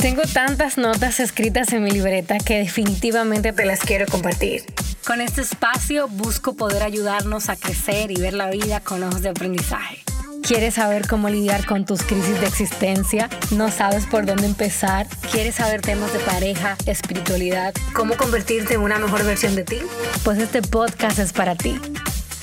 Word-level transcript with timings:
Tengo 0.00 0.22
tantas 0.32 0.78
notas 0.78 1.18
escritas 1.18 1.72
en 1.72 1.82
mi 1.82 1.90
libreta 1.90 2.38
que 2.38 2.58
definitivamente 2.58 3.52
te 3.52 3.64
las 3.64 3.80
quiero 3.80 4.06
compartir. 4.06 4.62
Con 5.04 5.20
este 5.20 5.40
espacio 5.40 6.06
busco 6.06 6.54
poder 6.54 6.84
ayudarnos 6.84 7.48
a 7.48 7.56
crecer 7.56 8.12
y 8.12 8.14
ver 8.14 8.32
la 8.32 8.48
vida 8.48 8.78
con 8.78 9.02
ojos 9.02 9.22
de 9.22 9.30
aprendizaje. 9.30 9.98
¿Quieres 10.42 10.74
saber 10.74 11.08
cómo 11.08 11.28
lidiar 11.28 11.66
con 11.66 11.84
tus 11.84 12.04
crisis 12.04 12.40
de 12.40 12.46
existencia? 12.46 13.28
¿No 13.50 13.72
sabes 13.72 14.06
por 14.06 14.24
dónde 14.24 14.46
empezar? 14.46 15.08
¿Quieres 15.32 15.56
saber 15.56 15.80
temas 15.80 16.12
de 16.12 16.20
pareja, 16.20 16.76
espiritualidad? 16.86 17.74
¿Cómo 17.92 18.16
convertirte 18.16 18.74
en 18.74 18.80
una 18.80 18.98
mejor 18.98 19.24
versión 19.24 19.56
de 19.56 19.64
ti? 19.64 19.78
Pues 20.22 20.38
este 20.38 20.62
podcast 20.62 21.18
es 21.18 21.32
para 21.32 21.56
ti. 21.56 21.78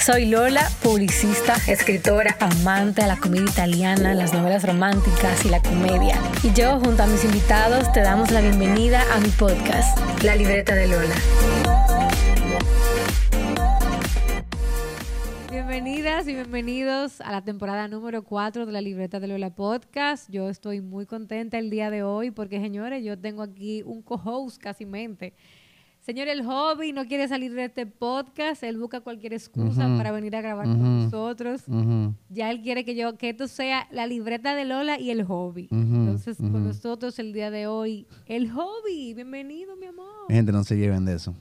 Soy 0.06 0.28
Lola, 0.28 0.70
publicista, 0.84 1.56
escritora, 1.68 2.38
amante 2.40 3.02
de 3.02 3.08
la 3.08 3.18
comedia 3.18 3.50
italiana, 3.50 4.14
las 4.14 4.36
novelas 4.36 4.64
románticas 4.64 5.44
y 5.44 5.50
la 5.50 5.60
comedia. 5.64 6.22
Y 6.44 6.54
yo, 6.54 6.80
junto 6.80 7.02
a 7.02 7.08
mis 7.08 7.26
invitados, 7.26 7.92
te 7.92 8.02
damos 8.02 8.30
la 8.30 8.42
bienvenida 8.42 9.02
a 9.12 9.20
mi 9.20 9.30
podcast, 9.30 9.98
La 10.24 10.36
Libreta 10.36 10.76
de 10.76 10.90
Lola. 10.90 11.16
Bienvenidas 15.50 16.28
y 16.28 16.36
bienvenidos 16.36 17.20
a 17.22 17.32
la 17.32 17.44
temporada 17.44 17.88
número 17.88 18.24
4 18.24 18.68
de 18.68 18.72
la 18.72 18.82
Libreta 18.82 19.20
de 19.20 19.26
Lola 19.26 19.56
Podcast. 19.56 20.30
Yo 20.30 20.50
estoy 20.50 20.82
muy 20.82 21.08
contenta 21.08 21.58
el 21.58 21.72
día 21.72 21.90
de 21.90 22.04
hoy 22.04 22.30
porque, 22.30 22.62
señores, 22.62 23.04
yo 23.04 23.18
tengo 23.18 23.42
aquí 23.42 23.82
un 23.82 24.04
co-host 24.04 24.62
casi 24.62 24.86
mente 24.86 25.34
Señor, 26.06 26.28
el 26.28 26.46
hobby 26.46 26.92
no 26.92 27.08
quiere 27.08 27.28
salir 27.28 27.52
de 27.56 27.66
este 27.66 27.88
podcast. 27.88 28.62
Él 28.62 28.78
busca 28.78 29.02
cualquier 29.02 29.34
excusa 29.34 29.92
para 29.98 30.12
venir 30.12 30.36
a 30.36 30.42
grabar 30.42 30.68
con 30.68 31.06
nosotros. 31.06 31.64
Ya 32.30 32.52
él 32.52 32.62
quiere 32.62 32.86
que 32.86 32.94
yo, 32.94 33.18
que 33.18 33.30
esto 33.30 33.48
sea 33.48 33.88
la 33.90 34.06
libreta 34.06 34.54
de 34.54 34.66
Lola 34.66 35.00
y 35.00 35.10
el 35.10 35.24
hobby. 35.24 35.68
Entonces, 35.72 36.38
con 36.38 36.64
nosotros 36.64 37.18
el 37.18 37.34
día 37.34 37.50
de 37.50 37.66
hoy, 37.66 38.06
el 38.28 38.52
hobby. 38.52 39.16
Bienvenido, 39.16 39.76
mi 39.78 39.88
amor. 39.88 40.06
Gente, 40.30 40.52
no 40.52 40.64
se 40.64 40.78
lleven 40.78 41.06
de 41.06 41.16
eso. 41.16 41.34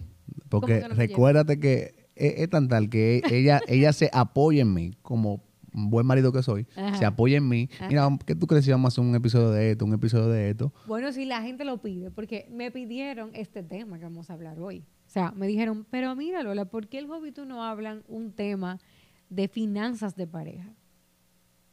Porque 0.48 0.88
recuérdate 0.88 1.60
que 1.60 2.08
es, 2.14 2.48
tan 2.48 2.68
tal 2.68 2.88
que 2.88 3.20
ella, 3.30 3.60
ella 3.68 3.92
se 3.92 4.08
apoya 4.14 4.62
en 4.62 4.72
mí 4.72 4.92
como 5.02 5.42
buen 5.74 6.06
marido 6.06 6.32
que 6.32 6.42
soy, 6.42 6.66
se 6.98 7.04
apoya 7.04 7.36
en 7.36 7.48
mí. 7.48 7.68
Mira, 7.88 8.08
¿qué 8.24 8.34
tú 8.34 8.46
crees 8.46 8.64
si 8.64 8.70
vamos 8.70 8.86
a 8.86 8.88
hacer 8.94 9.04
un 9.04 9.14
episodio 9.14 9.50
de 9.50 9.72
esto, 9.72 9.84
un 9.84 9.92
episodio 9.92 10.28
de 10.28 10.50
esto? 10.50 10.72
Bueno, 10.86 11.12
si 11.12 11.24
la 11.26 11.42
gente 11.42 11.64
lo 11.64 11.78
pide, 11.82 12.10
porque 12.10 12.48
me 12.50 12.70
pidieron 12.70 13.30
este 13.34 13.62
tema 13.62 13.98
que 13.98 14.04
vamos 14.04 14.30
a 14.30 14.34
hablar 14.34 14.58
hoy. 14.60 14.84
O 15.06 15.10
sea, 15.10 15.32
me 15.32 15.46
dijeron, 15.46 15.86
pero 15.90 16.14
mira, 16.16 16.42
Lola, 16.42 16.64
¿por 16.64 16.88
qué 16.88 16.98
el 16.98 17.06
hobby 17.06 17.32
tú 17.32 17.44
no 17.44 17.62
hablan 17.62 18.02
un 18.08 18.32
tema 18.32 18.78
de 19.28 19.48
finanzas 19.48 20.16
de 20.16 20.26
pareja? 20.26 20.72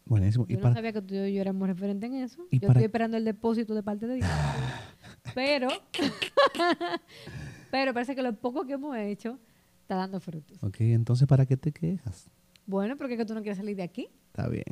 Buenísimo. 0.06 0.46
Yo 0.48 0.60
no 0.60 0.74
sabía 0.74 0.92
que 0.92 1.02
tú 1.02 1.14
y 1.14 1.34
yo 1.34 1.42
éramos 1.42 1.68
referentes 1.68 2.10
en 2.10 2.18
eso. 2.18 2.46
Yo 2.52 2.68
estoy 2.68 2.84
esperando 2.84 3.18
el 3.18 3.24
depósito 3.24 3.74
de 3.74 3.84
parte 3.84 4.08
de 4.08 4.16
Dios. 4.16 4.30
pero, 5.36 5.70
pero 7.72 7.94
parece 7.94 8.16
que 8.16 8.22
lo 8.22 8.34
poco 8.36 8.66
que 8.66 8.74
hemos 8.74 8.98
hecho 8.98 9.40
está 9.82 9.96
dando 9.96 10.20
frutos. 10.20 10.62
Ok, 10.64 10.82
entonces, 10.82 11.28
¿para 11.28 11.46
qué 11.46 11.56
te 11.56 11.72
quejas? 11.72 12.30
Bueno, 12.72 12.96
porque 12.96 13.16
es 13.16 13.20
que 13.20 13.26
tú 13.26 13.34
no 13.34 13.42
quieres 13.42 13.58
salir 13.58 13.76
de 13.76 13.84
aquí. 13.84 14.08
Está 14.28 14.48
bien. 14.48 14.64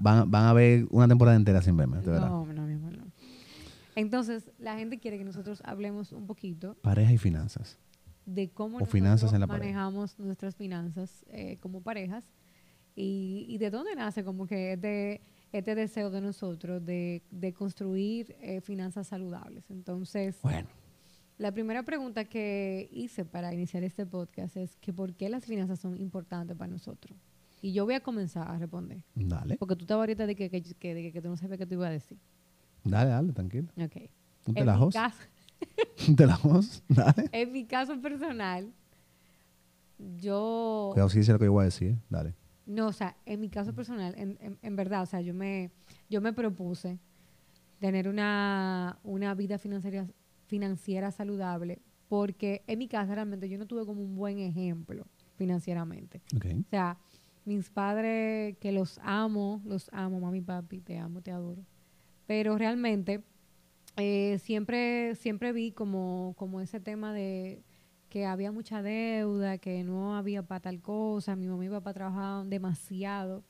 van, 0.00 0.34
a 0.34 0.52
ver 0.54 0.86
una 0.88 1.06
temporada 1.06 1.36
entera 1.36 1.60
sin 1.60 1.76
verme, 1.76 1.98
No, 2.00 2.46
no, 2.46 2.66
mi 2.66 2.72
amor, 2.72 2.96
no. 2.96 3.04
Entonces, 3.94 4.50
la 4.58 4.78
gente 4.78 4.98
quiere 4.98 5.18
que 5.18 5.24
nosotros 5.24 5.60
hablemos 5.66 6.12
un 6.12 6.26
poquito. 6.26 6.74
Pareja 6.80 7.12
y 7.12 7.18
finanzas. 7.18 7.78
De 8.24 8.48
cómo 8.48 8.80
nosotros 8.80 9.46
manejamos 9.46 10.18
nuestras 10.18 10.56
finanzas 10.56 11.26
eh, 11.28 11.58
como 11.60 11.82
parejas 11.82 12.24
y, 12.94 13.58
de 13.58 13.68
dónde 13.68 13.94
nace 13.94 14.24
como 14.24 14.46
que 14.46 14.72
este, 14.72 15.20
este 15.52 15.74
deseo 15.74 16.08
de 16.08 16.22
nosotros 16.22 16.82
de, 16.82 17.54
construir 17.54 18.34
eh, 18.40 18.62
finanzas 18.62 19.06
saludables. 19.06 19.70
Entonces, 19.70 20.38
bueno. 20.40 20.68
La 21.38 21.52
primera 21.52 21.82
pregunta 21.82 22.24
que 22.24 22.88
hice 22.92 23.24
para 23.24 23.52
iniciar 23.52 23.82
este 23.82 24.06
podcast 24.06 24.56
es 24.56 24.76
que 24.76 24.92
por 24.92 25.14
qué 25.14 25.28
las 25.28 25.44
finanzas 25.44 25.80
son 25.80 25.98
importantes 26.00 26.56
para 26.56 26.70
nosotros. 26.70 27.18
Y 27.60 27.72
yo 27.72 27.84
voy 27.84 27.94
a 27.94 28.00
comenzar 28.00 28.48
a 28.48 28.58
responder. 28.58 29.02
Dale. 29.14 29.56
Porque 29.56 29.76
tú 29.76 29.84
estabas 29.84 30.02
ahorita 30.02 30.26
de 30.26 30.34
que, 30.34 30.50
que, 30.50 30.62
que, 31.12 31.22
tú 31.22 31.28
no 31.28 31.36
sabías 31.36 31.58
qué 31.58 31.66
te 31.66 31.74
iba 31.74 31.86
a 31.86 31.90
decir. 31.90 32.18
Dale, 32.84 33.10
dale, 33.10 33.32
tranquilo. 33.32 33.68
Ok. 33.76 34.10
Ponte 34.44 34.64
la 34.64 34.76
voz. 34.76 34.94
Ponte 36.06 36.26
la 36.26 36.38
dale. 36.88 37.28
En 37.30 37.52
mi 37.52 37.64
caso 37.64 38.00
personal, 38.00 38.72
yo... 40.18 40.90
Pero 40.94 41.08
sí 41.08 41.18
dice 41.18 41.32
lo 41.32 41.38
que 41.38 41.44
yo 41.44 41.52
voy 41.52 41.62
a 41.62 41.66
decir, 41.66 41.96
dale. 42.10 42.34
No, 42.66 42.88
o 42.88 42.92
sea, 42.92 43.16
en 43.26 43.40
mi 43.40 43.48
caso 43.48 43.72
personal, 43.74 44.14
en, 44.16 44.58
en, 44.60 44.76
verdad, 44.76 45.02
o 45.02 45.06
sea, 45.06 45.20
yo 45.20 45.34
me, 45.34 45.70
yo 46.08 46.20
me 46.20 46.32
propuse 46.32 46.98
tener 47.78 48.08
una, 48.08 48.98
una 49.02 49.34
vida 49.34 49.58
financiera 49.58 50.06
financiera 50.52 51.10
saludable, 51.10 51.80
porque 52.10 52.62
en 52.66 52.78
mi 52.78 52.86
casa 52.86 53.14
realmente 53.14 53.48
yo 53.48 53.56
no 53.56 53.66
tuve 53.66 53.86
como 53.86 54.02
un 54.02 54.14
buen 54.14 54.38
ejemplo 54.38 55.06
financieramente. 55.36 56.20
O 56.36 56.68
sea, 56.68 56.98
mis 57.46 57.70
padres, 57.70 58.58
que 58.58 58.70
los 58.70 59.00
amo, 59.02 59.62
los 59.64 59.88
amo, 59.94 60.20
mami, 60.20 60.42
papi, 60.42 60.82
te 60.82 60.98
amo, 60.98 61.22
te 61.22 61.30
adoro. 61.30 61.64
Pero 62.26 62.58
realmente 62.58 63.24
eh, 63.96 64.38
siempre, 64.40 65.14
siempre 65.14 65.52
vi 65.52 65.72
como, 65.72 66.34
como 66.36 66.60
ese 66.60 66.80
tema 66.80 67.14
de 67.14 67.62
que 68.10 68.26
había 68.26 68.52
mucha 68.52 68.82
deuda, 68.82 69.56
que 69.56 69.82
no 69.84 70.14
había 70.14 70.42
para 70.42 70.60
tal 70.60 70.82
cosa, 70.82 71.34
mi 71.34 71.46
mamá 71.46 71.64
y 71.64 71.70
papá 71.70 71.94
trabajaban 71.94 72.50
demasiado. 72.50 73.42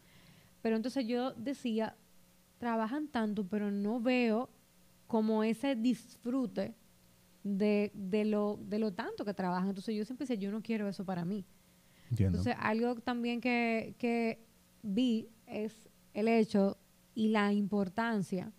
Pero 0.62 0.76
entonces 0.76 1.04
yo 1.08 1.32
decía, 1.32 1.96
trabajan 2.58 3.08
tanto, 3.08 3.44
pero 3.44 3.72
no 3.72 4.00
veo 4.00 4.50
como 5.08 5.42
ese 5.42 5.74
disfrute 5.74 6.76
de, 7.42 7.91
de, 7.94 8.25
lo, 8.25 8.58
de 8.62 8.78
lo 8.78 8.92
tanto 8.92 9.25
que 9.25 9.34
trabajan. 9.34 9.69
Entonces 9.69 9.94
yo 9.94 10.04
siempre 10.04 10.26
decía, 10.26 10.36
yo 10.36 10.50
no 10.50 10.62
quiero 10.62 10.88
eso 10.88 11.04
para 11.04 11.25
mí. 11.25 11.44
Entonces 12.10 12.54
algo 12.58 12.97
también 12.97 13.41
que, 13.41 13.94
que 13.98 14.44
vi 14.82 15.28
es 15.47 15.88
el 16.12 16.28
hecho 16.28 16.78
y 17.14 17.28
la 17.28 17.52
importancia 17.52 18.52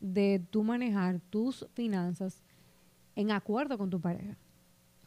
de 0.00 0.44
tú 0.50 0.62
manejar 0.62 1.20
tus 1.30 1.66
finanzas 1.74 2.42
en 3.16 3.30
acuerdo 3.30 3.78
con 3.78 3.90
tu 3.90 4.00
pareja. 4.00 4.36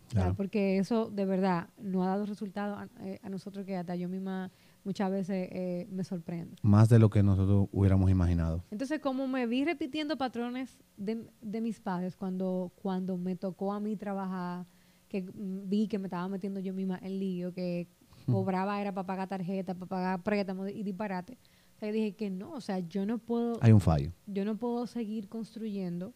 Claro. 0.10 0.36
porque 0.36 0.78
eso 0.78 1.10
de 1.10 1.26
verdad 1.26 1.68
no 1.78 2.02
ha 2.02 2.08
dado 2.08 2.26
resultado 2.26 2.78
a, 2.78 2.88
eh, 3.02 3.20
a, 3.22 3.28
nosotros 3.28 3.66
que 3.66 3.76
hasta 3.76 3.94
yo 3.98 4.08
misma 4.08 4.50
muchas 4.88 5.12
veces 5.12 5.50
eh, 5.52 5.86
me 5.92 6.06
sorprende. 6.06 6.56
Más 6.62 6.88
de 6.88 6.98
lo 6.98 7.10
que 7.10 7.22
nosotros 7.22 7.68
hubiéramos 7.74 8.10
imaginado. 8.10 8.64
Entonces, 8.72 9.02
como 9.02 9.28
me 9.28 9.46
vi 9.46 9.66
repitiendo 9.66 10.18
patrones 10.18 10.78
de, 10.96 11.28
de 11.42 11.60
mis 11.60 11.82
padres 11.82 12.16
cuando, 12.16 12.72
cuando 12.82 13.18
me 13.18 13.36
tocó 13.36 13.74
a 13.74 13.82
mí 13.82 13.98
trabajar, 13.98 14.66
que 15.10 15.30
vi 15.36 15.90
que 15.90 16.00
me 16.00 16.08
estaba 16.08 16.30
metiendo 16.30 16.62
yo 16.62 16.74
misma 16.74 16.98
en 17.04 17.20
lío, 17.20 17.54
que 17.54 17.90
hmm. 18.28 18.32
cobraba 18.32 18.80
era 18.80 18.94
para 18.94 19.06
pagar 19.06 19.28
tarjeta, 19.28 19.74
para 19.74 19.90
pagar 19.90 20.24
préstamos 20.24 20.70
y 20.70 20.84
disparate. 20.84 21.38
O 21.76 21.80
sea, 21.80 21.92
dije 21.92 22.16
que 22.16 22.30
no, 22.30 22.54
o 22.54 22.62
sea, 22.62 22.80
yo 22.80 23.06
no 23.06 23.18
puedo... 23.18 23.60
Hay 23.62 23.74
un 23.74 23.82
fallo. 23.82 24.14
Yo 24.26 24.46
no 24.46 24.58
puedo 24.58 24.88
seguir 24.88 25.28
construyendo 25.28 26.14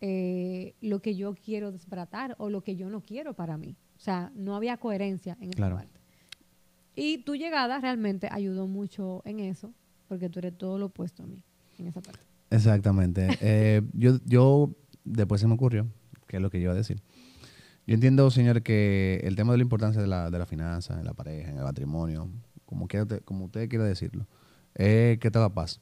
eh, 0.00 0.76
lo 0.80 1.02
que 1.02 1.16
yo 1.16 1.34
quiero 1.34 1.72
desbaratar 1.72 2.36
o 2.38 2.48
lo 2.48 2.62
que 2.62 2.76
yo 2.76 2.88
no 2.88 3.00
quiero 3.00 3.34
para 3.34 3.58
mí. 3.58 3.76
O 3.96 4.00
sea, 4.00 4.30
no 4.36 4.54
había 4.54 4.76
coherencia 4.76 5.36
en 5.40 5.50
esa 5.50 5.68
parte. 5.68 6.01
Y 6.94 7.18
tu 7.18 7.34
llegada 7.34 7.80
realmente 7.80 8.28
ayudó 8.30 8.66
mucho 8.66 9.22
en 9.24 9.40
eso, 9.40 9.72
porque 10.08 10.28
tú 10.28 10.40
eres 10.40 10.56
todo 10.56 10.78
lo 10.78 10.86
opuesto 10.86 11.22
a 11.22 11.26
mí 11.26 11.42
en 11.78 11.86
esa 11.88 12.00
parte. 12.00 12.20
Exactamente. 12.50 13.28
eh, 13.40 13.82
yo, 13.94 14.18
yo, 14.24 14.70
después 15.04 15.40
se 15.40 15.46
me 15.46 15.54
ocurrió, 15.54 15.86
que 16.26 16.36
es 16.36 16.42
lo 16.42 16.50
que 16.50 16.58
yo 16.58 16.64
iba 16.64 16.72
a 16.72 16.76
decir. 16.76 17.02
Yo 17.86 17.94
entiendo, 17.94 18.30
señor, 18.30 18.62
que 18.62 19.20
el 19.24 19.34
tema 19.36 19.52
de 19.52 19.58
la 19.58 19.62
importancia 19.62 20.00
de 20.00 20.06
la, 20.06 20.30
de 20.30 20.38
la 20.38 20.46
finanza, 20.46 20.98
en 20.98 21.04
la 21.04 21.14
pareja, 21.14 21.50
en 21.50 21.58
el 21.58 21.64
matrimonio, 21.64 22.30
como, 22.64 22.86
como 23.24 23.46
usted 23.46 23.68
quiera 23.68 23.84
decirlo, 23.84 24.26
es 24.74 25.18
que 25.18 25.30
te 25.30 25.38
da 25.38 25.52
paz. 25.52 25.80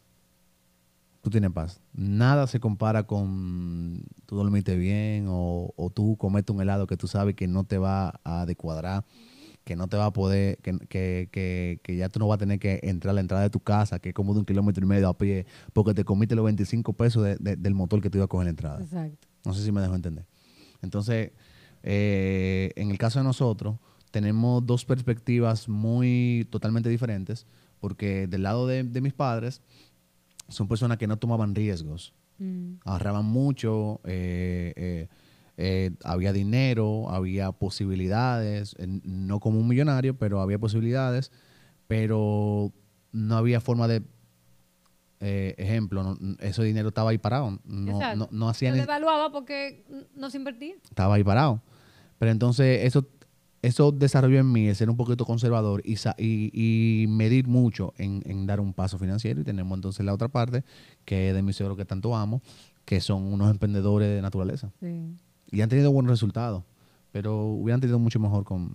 Tú 1.21 1.29
tienes 1.29 1.51
paz. 1.51 1.83
Nada 1.93 2.47
se 2.47 2.61
compara 2.61 3.03
con 3.03 4.03
tú 4.25 4.37
dormirte 4.37 4.77
bien 4.77 5.27
o, 5.29 5.75
o 5.77 5.91
tú 5.91 6.17
comete 6.17 6.51
un 6.53 6.63
helado 6.63 6.87
que 6.87 6.97
tú 6.97 7.07
sabes 7.09 7.35
que 7.35 7.47
no 7.47 7.65
te 7.65 7.77
va 7.77 8.19
a 8.25 8.47
decuadrar 8.47 9.05
que 9.71 9.77
no 9.77 9.87
te 9.87 9.97
va 9.97 10.07
a 10.07 10.13
poder, 10.13 10.59
que, 10.63 10.77
que, 10.89 11.79
que, 11.81 11.97
ya 11.97 12.09
tú 12.09 12.19
no 12.19 12.27
vas 12.27 12.35
a 12.35 12.39
tener 12.39 12.59
que 12.59 12.81
entrar 12.83 13.11
a 13.11 13.15
la 13.15 13.21
entrada 13.21 13.45
de 13.45 13.51
tu 13.51 13.61
casa, 13.61 14.01
que 14.01 14.09
es 14.09 14.15
como 14.17 14.33
de 14.35 14.41
un 14.41 14.45
kilómetro 14.45 14.85
y 14.85 14.89
medio 14.89 15.09
a 15.09 15.17
pie, 15.17 15.47
porque 15.73 15.95
te 15.95 16.03
comiste 16.03 16.35
los 16.35 16.45
25 16.45 16.93
pesos 16.95 17.39
del 17.39 17.75
motor 17.77 18.01
que 18.03 18.11
te 18.11 18.19
iba 18.19 18.25
a 18.25 18.27
coger 18.27 18.47
la 18.47 18.51
entrada. 18.51 18.81
Exacto. 18.81 19.29
No 19.45 19.55
sé 19.55 19.63
si 19.63 19.71
me 19.71 19.81
dejo 19.81 19.95
entender. 19.95 20.27
Entonces, 20.83 21.31
eh, 21.85 22.73
en 22.75 22.91
el 22.91 22.99
caso 22.99 23.21
de 23.21 23.25
nosotros, 23.25 23.77
tenemos 24.11 24.67
dos 24.67 24.85
perspectivas 24.85 25.69
muy 25.69 26.49
totalmente 26.51 26.89
diferentes, 26.89 27.47
porque 27.79 28.27
del 28.27 28.43
lado 28.43 28.67
de, 28.67 28.83
mis 29.01 29.13
padres, 29.13 29.63
son 30.49 30.67
personas 30.67 30.99
que 30.99 31.07
no 31.07 31.17
tomaban 31.17 31.55
riesgos, 31.55 32.13
mm. 32.39 32.79
ahorraban 32.85 33.25
mucho, 33.25 34.01
eh, 34.03 34.73
eh, 34.75 35.09
eh, 35.63 35.91
había 36.05 36.33
dinero, 36.33 37.11
había 37.11 37.53
posibilidades, 37.53 38.75
no 39.05 39.41
como 39.41 39.59
un 39.61 39.69
millonario, 39.69 40.17
pero 40.17 40.41
había 40.41 40.59
posibilidades, 40.59 41.31
pero 41.87 42.73
no 43.13 43.37
había 43.37 43.61
forma 43.61 43.87
de 43.89 44.03
eh, 45.21 45.55
ejemplo, 45.59 46.03
no- 46.03 46.37
ese 46.41 46.63
dinero 46.65 46.89
estaba 46.89 47.11
ahí 47.11 47.19
parado. 47.19 47.59
No, 47.67 48.17
no, 48.17 48.29
no 48.31 48.49
hacía 48.49 48.71
No 48.71 48.77
ni- 48.77 48.81
devaluaba 48.81 49.31
porque 49.31 49.85
no 50.15 50.31
se 50.31 50.39
invertía. 50.39 50.75
estaba 50.85 51.15
ahí 51.17 51.25
parado. 51.25 51.61
Pero 52.19 52.31
entonces 52.33 52.87
eso, 52.87 53.07
eso 53.61 53.93
desarrolló 53.93 54.39
en 54.39 54.51
mí 54.51 54.69
el 54.69 54.77
ser 54.77 54.89
un 54.89 54.97
poquito 54.97 55.27
conservador 55.27 55.83
y, 55.85 55.97
y, 56.17 57.03
y 57.03 57.07
medir 57.07 57.49
mucho 57.49 57.93
en, 57.99 58.23
en 58.25 58.47
dar 58.47 58.61
un 58.61 58.73
paso 58.73 58.99
financiero. 58.99 59.43
Y 59.43 59.45
tenemos 59.45 59.77
entonces 59.77 60.07
la 60.07 60.15
otra 60.15 60.29
parte, 60.29 60.65
que 61.05 61.29
es 61.29 61.35
de 61.35 61.43
mis 61.43 61.57
suegros 61.57 61.77
que 61.77 61.85
tanto 61.85 62.17
amo, 62.17 62.41
que 62.87 63.01
son 63.03 63.23
unos 63.31 63.51
emprendedores 63.51 64.09
de 64.09 64.23
naturaleza. 64.23 64.71
Sí. 64.81 65.17
Y 65.51 65.61
han 65.63 65.69
tenido 65.69 65.93
buenos 65.93 66.11
resultados, 66.11 66.65
pero 67.13 67.45
hubieran 67.47 67.81
tenido 67.81 67.99
mucho 67.99 68.21
mejor 68.21 68.45
con, 68.45 68.73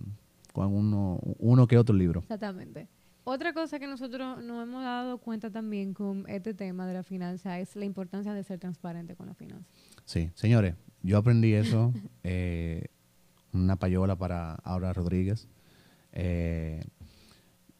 con 0.52 0.72
uno, 0.74 1.18
uno 1.38 1.66
que 1.66 1.78
otro 1.78 1.94
libro. 1.94 2.20
Exactamente. 2.20 2.88
Otra 3.24 3.52
cosa 3.52 3.78
que 3.80 3.86
nosotros 3.88 4.42
nos 4.44 4.62
hemos 4.68 4.82
dado 4.84 5.18
cuenta 5.18 5.50
también 5.50 5.94
con 5.94 6.24
este 6.28 6.54
tema 6.54 6.86
de 6.86 6.94
la 6.94 7.02
finanza 7.02 7.58
es 7.58 7.74
la 7.74 7.84
importancia 7.84 8.32
de 8.34 8.44
ser 8.44 8.60
transparente 8.60 9.16
con 9.16 9.26
la 9.26 9.34
finanza. 9.34 9.68
Sí, 10.04 10.30
señores, 10.34 10.76
yo 11.02 11.18
aprendí 11.18 11.52
eso, 11.54 11.92
eh, 12.22 12.84
una 13.52 13.76
payola 13.76 14.16
para 14.16 14.54
Aura 14.56 14.92
Rodríguez, 14.92 15.48
eh, 16.12 16.84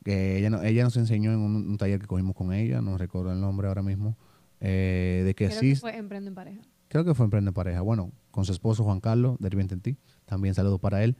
que 0.05 0.39
ella, 0.39 0.51
no- 0.51 0.63
ella 0.63 0.85
nos 0.85 0.97
enseñó 0.97 1.33
en 1.33 1.39
un, 1.39 1.55
un 1.69 1.77
taller 1.79 2.01
que 2.01 2.07
cogimos 2.07 2.35
con 2.35 2.53
ella, 2.53 2.81
no 2.81 2.97
recuerdo 2.99 3.33
el 3.33 3.41
nombre 3.41 3.69
ahora 3.69 3.83
mismo, 3.83 4.17
eh, 4.61 5.23
de 5.25 5.35
que 5.35 5.47
Creo 5.47 5.61
sí, 5.61 5.71
que 5.71 5.77
fue 5.77 5.97
Emprende 5.97 6.29
en 6.29 6.35
Pareja. 6.35 6.61
creo 6.89 7.05
que 7.05 7.15
fue 7.15 7.25
Emprende 7.25 7.53
Pareja, 7.53 7.81
bueno, 7.83 8.11
con 8.37 8.45
su 8.45 8.53
esposo 8.53 8.85
Juan 8.85 9.01
Carlos, 9.01 9.37
de 9.41 9.47
Herviente 9.49 9.75
en 9.75 9.81
Ti, 9.81 9.97
también 10.27 10.55
saludos 10.55 10.79
para 10.79 11.03
él, 11.03 11.17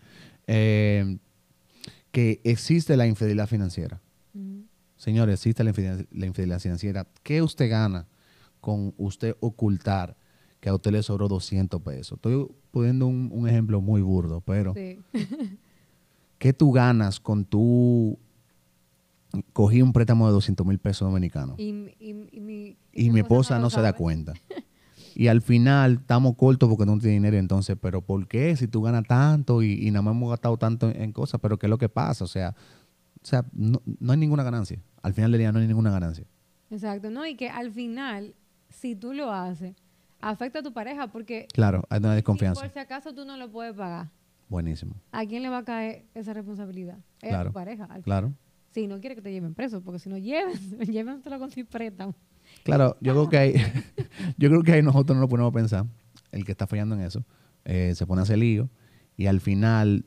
eh, 0.47 1.17
que 2.13 2.43
existe 2.45 2.95
la 2.97 3.07
infidelidad 3.07 3.49
financiera. 3.49 4.03
Ujú. 4.35 4.65
Señores, 4.97 5.35
existe 5.41 5.65
la 5.65 5.71
infidelidad, 5.71 6.05
la 6.13 6.27
infidelidad 6.27 6.61
financiera. 6.61 7.07
¿Qué 7.23 7.41
usted 7.41 7.71
gana 7.71 8.07
con 8.61 8.93
usted 8.99 9.35
ocultar 9.41 10.15
que 10.61 10.69
a 10.69 10.75
usted 10.75 10.91
le 10.93 11.03
sobró 11.03 11.27
200 11.27 11.81
pesos? 11.81 12.17
Estoy 12.19 12.47
poniendo 12.71 13.07
un, 13.07 13.31
un 13.33 13.49
ejemplo 13.49 13.81
muy 13.81 14.03
burdo, 14.03 14.43
pero 14.43 14.75
Sí. 14.75 14.99
¿qué 16.39 16.53
tú 16.53 16.71
ganas 16.73 17.19
con 17.19 17.47
tu... 17.47 18.19
Cogí 19.55 19.81
un 19.83 19.93
préstamo 19.95 20.27
de 20.27 20.33
200 20.35 20.67
mil 20.67 20.79
pesos 20.79 21.09
dominicanos 21.09 21.59
Y, 21.59 21.71
y- 21.99 22.29
y 22.33 22.41
mi, 22.41 22.77
y 22.93 23.11
mi 23.11 23.21
esposa 23.21 23.57
lo 23.57 23.63
no 23.63 23.71
se 23.71 23.81
da 23.81 23.95
cuenta. 23.95 24.35
Y 25.19 25.29
al 25.29 25.41
final 25.41 25.95
estamos 26.01 26.37
cortos 26.37 26.69
porque 26.69 26.85
no 26.85 26.99
tiene 26.99 27.15
dinero. 27.15 27.39
Entonces, 27.39 27.77
¿pero 27.81 28.03
por 28.03 28.29
qué? 28.29 28.55
Si 28.55 28.69
tú 28.69 28.83
ganas 28.83 29.05
tanto 29.05 29.63
y, 29.63 29.87
y 29.87 29.91
nada 29.91 30.03
más 30.03 30.13
hemos 30.15 30.29
gastado 30.29 30.59
tanto 30.59 30.91
en, 30.91 31.01
en 31.01 31.13
cosas, 31.13 31.41
¿pero 31.41 31.59
qué 31.59 31.67
es 31.67 31.71
lo 31.71 31.79
que 31.79 31.89
pasa? 31.89 32.23
O 32.25 32.27
sea, 32.27 32.55
o 33.23 33.27
sea 33.27 33.45
no, 33.55 33.81
no 33.99 34.13
hay 34.13 34.19
ninguna 34.19 34.43
ganancia. 34.43 34.79
Al 35.03 35.15
final 35.15 35.33
del 35.33 35.39
día 35.39 35.53
no 35.53 35.59
hay 35.59 35.67
ninguna 35.67 35.91
ganancia. 35.91 36.27
Exacto, 36.71 37.11
¿no? 37.11 37.25
Y 37.27 37.35
que 37.35 37.49
al 37.49 37.73
final, 37.73 38.35
si 38.69 38.95
tú 38.95 39.15
lo 39.15 39.33
haces, 39.33 39.75
afecta 40.21 40.59
a 40.59 40.63
tu 40.63 40.73
pareja 40.75 41.07
porque 41.09 41.47
Claro, 41.53 41.85
hay 41.89 41.99
una 41.99 42.11
si 42.11 42.17
desconfianza. 42.17 42.61
por 42.61 42.71
si 42.71 42.79
acaso 42.79 43.15
tú 43.15 43.25
no 43.25 43.37
lo 43.39 43.51
puedes 43.51 43.75
pagar, 43.75 44.11
Buenísimo. 44.49 44.95
¿a 45.13 45.25
quién 45.25 45.43
le 45.43 45.49
va 45.49 45.59
a 45.59 45.65
caer 45.65 46.05
esa 46.15 46.35
responsabilidad? 46.35 46.99
Es 47.23 47.33
a 47.33 47.45
tu 47.45 47.53
pareja. 47.53 47.85
al 47.87 48.03
Claro. 48.03 48.33
Si 48.71 48.87
no 48.87 49.01
quiere 49.01 49.15
que 49.17 49.23
te 49.23 49.33
lleven 49.33 49.55
preso, 49.55 49.81
porque 49.81 49.99
si 49.99 50.11
no 50.11 50.19
lleven, 50.19 50.59
llévenselo 50.81 51.39
con 51.39 51.51
tu 51.51 51.65
préstamo. 51.65 52.15
Claro, 52.67 52.97
yo 53.01 53.13
creo 53.13 53.29
que 53.29 53.39
ahí, 53.39 53.55
yo 54.37 54.49
creo 54.49 54.63
que 54.63 54.73
ahí 54.73 54.83
nosotros 54.83 55.17
no 55.17 55.23
lo 55.23 55.29
ponemos 55.29 55.51
a 55.51 55.55
pensar, 55.55 55.87
el 56.33 56.45
que 56.45 56.53
está 56.53 56.67
fallando 56.67 56.95
en 56.95 57.03
eso, 57.03 57.25
eh, 57.65 57.95
se 57.95 58.07
pone 58.07 58.21
a 58.21 58.23
hacer 58.25 58.39
lío 58.39 58.69
y 59.17 59.27
al 59.27 59.41
final 59.41 60.05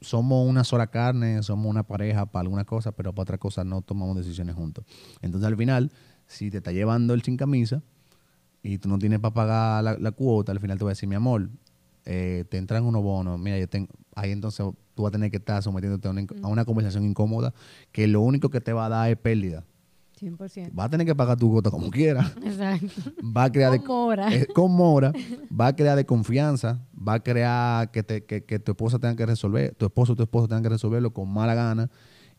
somos 0.00 0.48
una 0.48 0.64
sola 0.64 0.88
carne, 0.88 1.42
somos 1.42 1.66
una 1.66 1.84
pareja 1.84 2.26
para 2.26 2.42
alguna 2.42 2.64
cosa, 2.64 2.92
pero 2.92 3.12
para 3.12 3.22
otra 3.22 3.38
cosa 3.38 3.64
no 3.64 3.82
tomamos 3.82 4.16
decisiones 4.16 4.54
juntos. 4.54 4.84
Entonces 5.20 5.46
al 5.46 5.56
final, 5.56 5.90
si 6.26 6.50
te 6.50 6.58
está 6.58 6.72
llevando 6.72 7.14
el 7.14 7.22
sin 7.22 7.36
camisa 7.36 7.82
y 8.62 8.78
tú 8.78 8.88
no 8.88 8.98
tienes 8.98 9.20
para 9.20 9.34
pagar 9.34 10.00
la, 10.00 10.12
cuota, 10.12 10.52
al 10.52 10.60
final 10.60 10.78
te 10.78 10.84
va 10.84 10.90
a 10.90 10.92
decir, 10.92 11.08
mi 11.08 11.14
amor, 11.14 11.48
eh, 12.04 12.44
te 12.48 12.58
entran 12.58 12.84
unos 12.84 13.02
bonos, 13.02 13.38
mira, 13.38 13.58
yo 13.58 13.68
tengo, 13.68 13.88
ahí 14.14 14.32
entonces 14.32 14.66
tú 14.94 15.02
vas 15.02 15.10
a 15.10 15.12
tener 15.12 15.30
que 15.30 15.36
estar 15.36 15.62
sometiéndote 15.62 16.08
a 16.08 16.10
una, 16.10 16.26
a 16.42 16.48
una 16.48 16.64
conversación 16.64 17.04
incómoda 17.04 17.54
que 17.92 18.06
lo 18.06 18.20
único 18.20 18.50
que 18.50 18.60
te 18.60 18.72
va 18.72 18.86
a 18.86 18.88
dar 18.88 19.10
es 19.10 19.16
pérdida. 19.16 19.64
100%. 20.22 20.70
Vas 20.72 20.86
a 20.86 20.90
tener 20.90 21.06
que 21.06 21.14
pagar 21.14 21.36
tu 21.36 21.50
cuota 21.50 21.70
como 21.70 21.90
quieras 21.90 22.32
Exacto. 22.44 23.10
va 23.36 23.44
a 23.44 23.52
crear 23.52 23.72
de, 23.72 23.78
Con 23.78 23.86
mora. 23.88 24.34
eh, 24.34 24.46
con 24.54 24.70
mora, 24.72 25.12
va 25.50 25.66
a 25.68 25.76
crear 25.76 25.96
de 25.96 26.06
confianza, 26.06 26.80
va 26.96 27.14
a 27.14 27.20
crear 27.22 27.90
que, 27.90 28.02
te- 28.02 28.24
que, 28.24 28.44
que 28.44 28.58
tu 28.58 28.72
esposa 28.72 28.98
tenga 28.98 29.16
que 29.16 29.26
resolver, 29.26 29.74
tu 29.74 29.86
esposo 29.86 30.12
o 30.12 30.16
tu 30.16 30.22
esposa 30.22 30.48
tengan 30.48 30.62
que 30.62 30.68
resolverlo 30.68 31.12
con 31.12 31.28
mala 31.28 31.54
gana 31.54 31.90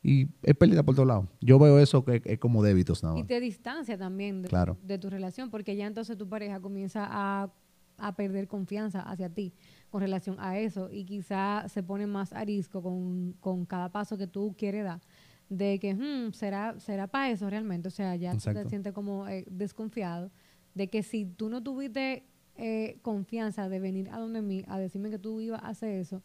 y 0.01 0.27
es 0.43 0.55
pérdida 0.55 0.83
por 0.83 0.95
todos 0.95 1.07
lados. 1.07 1.25
Yo 1.41 1.59
veo 1.59 1.79
eso 1.79 2.03
que 2.03 2.21
es 2.25 2.39
como 2.39 2.63
débitos 2.63 3.03
nada 3.03 3.15
Y 3.15 3.19
más. 3.19 3.27
te 3.27 3.39
distancia 3.39 3.97
también 3.97 4.41
de, 4.41 4.49
Claro. 4.49 4.77
de 4.83 4.97
tu 4.97 5.09
relación, 5.09 5.49
porque 5.49 5.75
ya 5.75 5.85
entonces 5.87 6.17
tu 6.17 6.27
pareja 6.27 6.59
comienza 6.59 7.07
a, 7.09 7.51
a 7.97 8.15
perder 8.15 8.47
confianza 8.47 9.01
hacia 9.01 9.29
ti 9.29 9.53
con 9.89 10.01
relación 10.01 10.35
a 10.39 10.57
eso 10.57 10.89
y 10.91 11.05
quizá 11.05 11.65
se 11.69 11.83
pone 11.83 12.07
más 12.07 12.33
arisco 12.33 12.81
con, 12.81 13.33
con 13.39 13.65
cada 13.65 13.89
paso 13.91 14.17
que 14.17 14.27
tú 14.27 14.55
quieres 14.57 14.83
dar 14.83 14.99
de 15.49 15.79
que 15.79 15.93
"Hmm, 15.93 16.31
será 16.33 16.79
será 16.79 17.07
para 17.07 17.29
eso 17.31 17.49
realmente 17.49 17.87
o 17.87 17.91
sea 17.91 18.15
ya 18.15 18.31
Exacto. 18.33 18.63
te 18.63 18.69
sientes 18.69 18.93
como 18.93 19.27
eh, 19.27 19.45
desconfiado 19.49 20.31
de 20.73 20.89
que 20.89 21.03
si 21.03 21.25
tú 21.25 21.49
no 21.49 21.61
tuviste 21.61 22.23
eh, 22.55 22.97
confianza 23.01 23.67
de 23.69 23.79
venir 23.79 24.09
a 24.09 24.17
donde 24.19 24.41
mí 24.41 24.63
a 24.67 24.79
decirme 24.79 25.09
que 25.09 25.19
tú 25.19 25.39
ibas 25.41 25.61
a 25.63 25.69
hacer 25.69 25.99
eso 25.99 26.21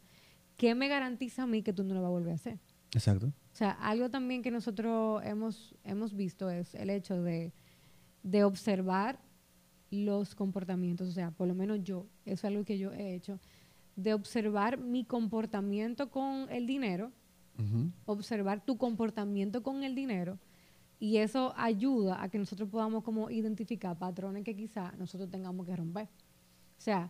¿qué 0.57 0.75
me 0.75 0.87
garantiza 0.87 1.43
a 1.43 1.47
mí 1.47 1.61
que 1.63 1.73
tú 1.73 1.83
no 1.83 1.93
lo 1.93 2.01
vas 2.01 2.07
a 2.07 2.11
volver 2.11 2.31
a 2.31 2.35
hacer? 2.35 2.59
Exacto. 2.93 3.27
O 3.27 3.55
sea, 3.55 3.71
algo 3.71 4.09
también 4.09 4.41
que 4.41 4.51
nosotros 4.51 5.21
hemos, 5.23 5.75
hemos 5.83 6.15
visto 6.15 6.49
es 6.49 6.73
el 6.75 6.89
hecho 6.89 7.21
de, 7.21 7.53
de 8.23 8.43
observar 8.43 9.19
los 9.91 10.35
comportamientos. 10.35 11.07
O 11.07 11.11
sea, 11.11 11.31
por 11.31 11.47
lo 11.47 11.55
menos 11.55 11.81
yo, 11.83 12.07
eso 12.25 12.33
es 12.33 12.45
algo 12.45 12.63
que 12.65 12.77
yo 12.77 12.91
he 12.93 13.15
hecho, 13.15 13.39
de 13.95 14.13
observar 14.13 14.77
mi 14.79 15.03
comportamiento 15.05 16.09
con 16.09 16.49
el 16.49 16.65
dinero, 16.67 17.11
Observar 18.05 18.63
tu 18.65 18.77
comportamiento 18.77 19.61
con 19.63 19.83
el 19.83 19.95
dinero, 19.95 20.37
y 20.99 21.17
eso 21.17 21.53
ayuda 21.55 22.21
a 22.21 22.29
que 22.29 22.37
nosotros 22.37 22.69
podamos 22.69 23.03
como 23.03 23.29
identificar 23.29 23.97
patrones 23.97 24.43
que 24.43 24.55
quizá 24.55 24.93
nosotros 24.97 25.29
tengamos 25.29 25.65
que 25.65 25.75
romper. 25.75 26.05
O 26.05 26.81
sea, 26.81 27.09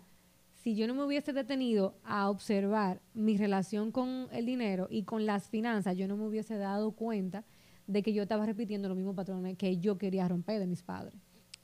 si 0.53 0.75
yo 0.75 0.87
no 0.87 0.93
me 0.93 1.03
hubiese 1.03 1.33
detenido 1.33 1.95
a 2.03 2.29
observar 2.29 3.01
mi 3.13 3.37
relación 3.37 3.91
con 3.91 4.27
el 4.31 4.45
dinero 4.45 4.87
y 4.91 5.03
con 5.03 5.25
las 5.25 5.47
finanzas, 5.49 5.95
yo 5.97 6.07
no 6.07 6.17
me 6.17 6.25
hubiese 6.27 6.57
dado 6.57 6.91
cuenta 6.91 7.45
de 7.87 8.03
que 8.03 8.13
yo 8.13 8.21
estaba 8.23 8.45
repitiendo 8.45 8.87
los 8.87 8.97
mismos 8.97 9.15
patrones 9.15 9.57
que 9.57 9.77
yo 9.77 9.97
quería 9.97 10.27
romper 10.27 10.59
de 10.59 10.67
mis 10.67 10.83
padres. 10.83 11.15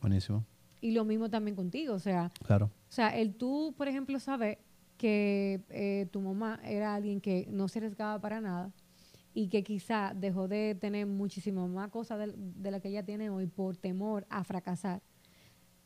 Buenísimo. 0.01 0.43
Y 0.81 0.91
lo 0.91 1.05
mismo 1.05 1.29
también 1.29 1.55
contigo, 1.55 1.93
o 1.93 1.99
sea, 1.99 2.31
Claro. 2.45 2.65
o 2.65 2.91
sea, 2.91 3.09
el 3.17 3.35
tú, 3.35 3.73
por 3.77 3.87
ejemplo, 3.87 4.19
saber 4.19 4.59
que 4.97 5.61
eh, 5.69 6.07
tu 6.11 6.21
mamá 6.21 6.59
era 6.63 6.95
alguien 6.95 7.19
que 7.21 7.47
no 7.51 7.67
se 7.67 7.79
arriesgaba 7.79 8.19
para 8.19 8.39
nada 8.41 8.71
y 9.35 9.49
que 9.49 9.63
quizá 9.63 10.13
dejó 10.15 10.47
de 10.47 10.75
tener 10.79 11.05
muchísimas 11.05 11.69
más 11.69 11.91
cosas 11.91 12.17
de, 12.19 12.33
de 12.35 12.71
la 12.71 12.79
que 12.79 12.87
ella 12.87 13.03
tiene 13.03 13.29
hoy 13.29 13.45
por 13.45 13.77
temor 13.77 14.25
a 14.29 14.43
fracasar. 14.43 15.03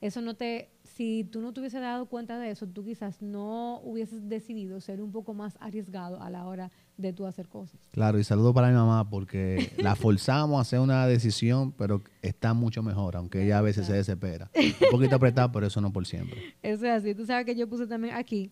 Eso 0.01 0.21
no 0.21 0.33
te, 0.35 0.69
si 0.83 1.25
tú 1.29 1.41
no 1.41 1.51
te 1.51 1.59
hubieses 1.59 1.81
dado 1.81 2.05
cuenta 2.05 2.39
de 2.39 2.51
eso, 2.51 2.65
tú 2.67 2.85
quizás 2.85 3.21
no 3.21 3.81
hubieses 3.83 4.29
decidido 4.29 4.79
ser 4.79 5.01
un 5.01 5.11
poco 5.11 5.33
más 5.33 5.57
arriesgado 5.59 6.21
a 6.21 6.29
la 6.29 6.45
hora 6.47 6.71
de 6.95 7.11
tú 7.11 7.25
hacer 7.25 7.49
cosas. 7.49 7.81
Claro, 7.91 8.17
y 8.17 8.23
saludo 8.23 8.53
para 8.53 8.69
mi 8.69 8.75
mamá 8.75 9.09
porque 9.09 9.73
la 9.77 9.95
forzamos 9.95 10.57
a 10.57 10.61
hacer 10.61 10.79
una 10.79 11.05
decisión, 11.05 11.73
pero 11.73 12.01
está 12.21 12.53
mucho 12.53 12.81
mejor, 12.81 13.17
aunque 13.17 13.43
ella 13.43 13.57
a 13.57 13.61
veces 13.61 13.87
se 13.87 13.93
desespera. 13.93 14.49
Un 14.55 14.89
poquito 14.89 15.17
apretada, 15.17 15.51
pero 15.51 15.67
eso 15.67 15.81
no 15.81 15.91
por 15.91 16.05
siempre. 16.05 16.39
Eso 16.61 16.85
es 16.85 16.91
así. 16.91 17.13
Tú 17.13 17.25
sabes 17.25 17.45
que 17.45 17.55
yo 17.55 17.67
puse 17.67 17.85
también 17.85 18.15
aquí, 18.15 18.51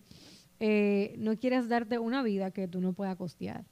eh, 0.60 1.14
no 1.18 1.36
quieres 1.36 1.68
darte 1.68 1.98
una 1.98 2.22
vida 2.22 2.50
que 2.50 2.68
tú 2.68 2.80
no 2.80 2.92
puedas 2.92 3.16
costear. 3.16 3.64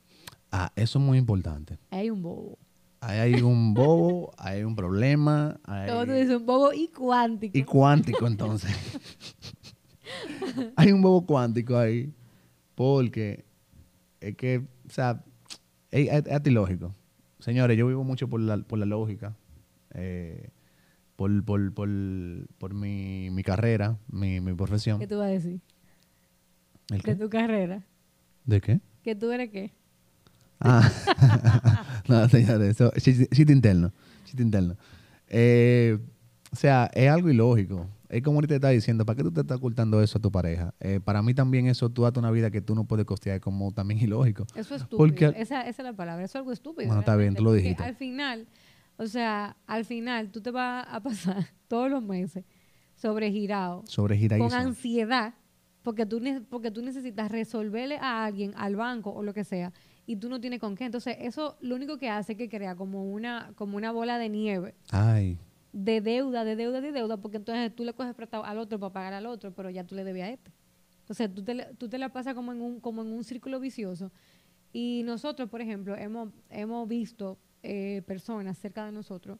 Ah, 0.52 0.72
eso 0.76 0.98
es 0.98 1.04
muy 1.04 1.18
importante. 1.18 1.78
Hay 1.90 2.10
un 2.10 2.22
bobo. 2.22 2.58
Ahí 3.00 3.18
hay 3.18 3.42
un 3.42 3.74
bobo, 3.74 4.32
hay 4.38 4.62
un 4.64 4.74
problema, 4.74 5.60
hay- 5.64 5.88
Todo 5.88 6.12
es 6.14 6.30
un 6.30 6.46
bobo 6.46 6.72
y 6.72 6.88
cuántico. 6.88 7.56
y 7.56 7.62
cuántico 7.62 8.26
entonces. 8.26 8.74
hay 10.76 10.92
un 10.92 11.02
bobo 11.02 11.26
cuántico 11.26 11.76
ahí, 11.76 12.12
porque 12.74 13.44
es 14.20 14.36
que, 14.36 14.58
o 14.88 14.90
sea, 14.90 15.22
es, 15.90 16.08
es, 16.10 16.26
es 16.26 16.32
antilógico. 16.32 16.94
Señores, 17.38 17.76
yo 17.76 17.86
vivo 17.86 18.02
mucho 18.02 18.28
por 18.28 18.40
la, 18.40 18.56
por 18.58 18.78
la 18.78 18.86
lógica, 18.86 19.36
eh, 19.94 20.48
por, 21.16 21.44
por, 21.44 21.72
por, 21.74 21.88
por 22.58 22.74
mi, 22.74 23.28
mi 23.30 23.42
carrera, 23.42 23.98
mi, 24.10 24.40
mi 24.40 24.54
profesión. 24.54 24.98
¿Qué 24.98 25.06
tú 25.06 25.18
vas 25.18 25.26
a 25.26 25.30
decir? 25.30 25.60
¿El 26.90 26.98
De 26.98 27.02
qué? 27.02 27.14
tu 27.14 27.28
carrera. 27.28 27.84
¿De 28.44 28.60
qué? 28.60 28.80
¿Que 29.02 29.14
tú 29.14 29.30
eres 29.30 29.50
qué? 29.50 29.72
Ah, 30.60 30.90
no, 32.08 32.28
señores, 32.28 32.70
eso, 32.80 32.92
chiste, 32.98 33.52
interno, 33.52 33.92
chiste 34.24 34.42
interno. 34.42 34.76
Eh, 35.28 35.98
o 36.52 36.56
sea, 36.56 36.90
es 36.94 37.10
algo 37.10 37.28
ilógico. 37.30 37.86
Es 38.08 38.22
como 38.22 38.36
ahorita 38.36 38.52
te 38.52 38.54
estaba 38.56 38.70
diciendo, 38.72 39.04
¿para 39.04 39.16
qué 39.16 39.22
tú 39.24 39.32
te 39.32 39.40
estás 39.40 39.56
ocultando 39.58 40.00
eso 40.00 40.18
a 40.18 40.20
tu 40.22 40.30
pareja? 40.30 40.72
Eh, 40.78 41.00
para 41.04 41.22
mí 41.22 41.34
también 41.34 41.66
eso, 41.66 41.90
tú 41.90 42.02
date 42.02 42.20
una 42.20 42.30
vida 42.30 42.50
que 42.52 42.60
tú 42.60 42.74
no 42.76 42.84
puedes 42.84 43.04
costear, 43.04 43.36
es 43.36 43.42
como 43.42 43.72
también 43.72 44.00
ilógico. 44.02 44.46
Eso 44.54 44.74
es 44.76 44.82
estúpido. 44.82 44.98
Porque- 44.98 45.24
esa, 45.42 45.62
esa 45.62 45.82
es 45.82 45.84
la 45.84 45.92
palabra. 45.92 46.24
Eso 46.24 46.32
es 46.32 46.36
algo 46.36 46.52
estúpido. 46.52 46.86
Bueno, 46.86 47.00
está 47.00 47.16
bien, 47.16 47.34
tú 47.34 47.42
lo 47.44 47.52
dijiste. 47.52 47.82
Al 47.82 47.96
final, 47.96 48.46
O 48.96 49.06
sea, 49.06 49.56
al 49.66 49.84
final 49.84 50.30
tú 50.30 50.40
te 50.40 50.50
vas 50.52 50.86
a 50.88 51.00
pasar 51.02 51.46
todos 51.68 51.90
los 51.90 52.02
meses 52.02 52.44
sobregirado, 52.94 53.82
Sobregiradísimo. 53.86 54.48
con 54.48 54.58
ansiedad, 54.68 55.34
porque 55.86 56.04
tú, 56.04 56.20
porque 56.50 56.72
tú 56.72 56.82
necesitas 56.82 57.30
resolverle 57.30 57.96
a 57.98 58.24
alguien, 58.24 58.52
al 58.56 58.74
banco 58.74 59.12
o 59.12 59.22
lo 59.22 59.32
que 59.32 59.44
sea, 59.44 59.72
y 60.04 60.16
tú 60.16 60.28
no 60.28 60.40
tienes 60.40 60.58
con 60.58 60.74
qué. 60.74 60.84
Entonces, 60.84 61.16
eso 61.20 61.56
lo 61.60 61.76
único 61.76 61.96
que 61.96 62.10
hace 62.10 62.32
es 62.32 62.38
que 62.38 62.48
crea 62.48 62.74
como 62.74 63.04
una, 63.04 63.52
como 63.54 63.76
una 63.76 63.92
bola 63.92 64.18
de 64.18 64.28
nieve 64.28 64.74
Ay, 64.90 65.38
de 65.72 66.00
deuda, 66.00 66.42
de 66.42 66.56
deuda, 66.56 66.80
de 66.80 66.90
deuda, 66.90 67.18
porque 67.18 67.36
entonces 67.36 67.72
tú 67.72 67.84
le 67.84 67.92
coges 67.92 68.16
prestado 68.16 68.44
al 68.44 68.58
otro 68.58 68.80
para 68.80 68.92
pagar 68.92 69.12
al 69.12 69.26
otro, 69.26 69.54
pero 69.54 69.70
ya 69.70 69.84
tú 69.84 69.94
le 69.94 70.02
debes 70.02 70.24
a 70.24 70.30
este. 70.30 70.50
Entonces, 71.02 71.32
tú 71.32 71.44
te, 71.44 71.54
tú 71.78 71.88
te 71.88 71.98
la 71.98 72.08
pasas 72.08 72.34
como 72.34 72.50
en 72.50 72.62
un, 72.62 72.80
como 72.80 73.02
en 73.02 73.12
un 73.12 73.22
círculo 73.22 73.60
vicioso. 73.60 74.10
Y 74.72 75.02
nosotros, 75.04 75.48
por 75.48 75.60
ejemplo, 75.60 75.96
hemos, 75.96 76.30
hemos 76.50 76.88
visto 76.88 77.38
eh, 77.62 78.02
personas 78.08 78.58
cerca 78.58 78.86
de 78.86 78.90
nosotros 78.90 79.38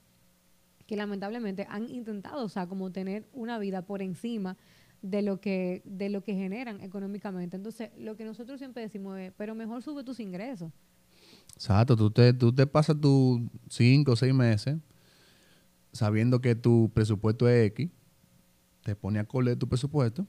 que 0.86 0.94
lamentablemente 0.94 1.66
han 1.68 1.90
intentado, 1.90 2.44
o 2.44 2.48
sea, 2.48 2.68
como 2.68 2.92
tener 2.92 3.26
una 3.32 3.58
vida 3.58 3.82
por 3.82 4.00
encima 4.00 4.56
de 5.02 5.22
lo 5.22 5.40
que 5.40 5.82
de 5.84 6.08
lo 6.08 6.22
que 6.22 6.34
generan 6.34 6.80
económicamente. 6.80 7.56
Entonces, 7.56 7.90
lo 7.98 8.16
que 8.16 8.24
nosotros 8.24 8.58
siempre 8.58 8.82
decimos 8.82 9.18
es, 9.18 9.32
pero 9.36 9.54
mejor 9.54 9.82
sube 9.82 10.02
tus 10.04 10.20
ingresos. 10.20 10.72
exacto. 11.54 11.96
Tú 11.96 12.10
te, 12.10 12.32
tú 12.32 12.52
te 12.52 12.66
pasas 12.66 13.00
tus 13.00 13.40
cinco 13.68 14.12
o 14.12 14.16
seis 14.16 14.34
meses 14.34 14.76
sabiendo 15.92 16.40
que 16.40 16.54
tu 16.54 16.90
presupuesto 16.92 17.48
es 17.48 17.66
X, 17.68 17.90
te 18.82 18.94
pone 18.94 19.18
acorde 19.18 19.50
de 19.50 19.56
tu 19.56 19.66
presupuesto, 19.68 20.26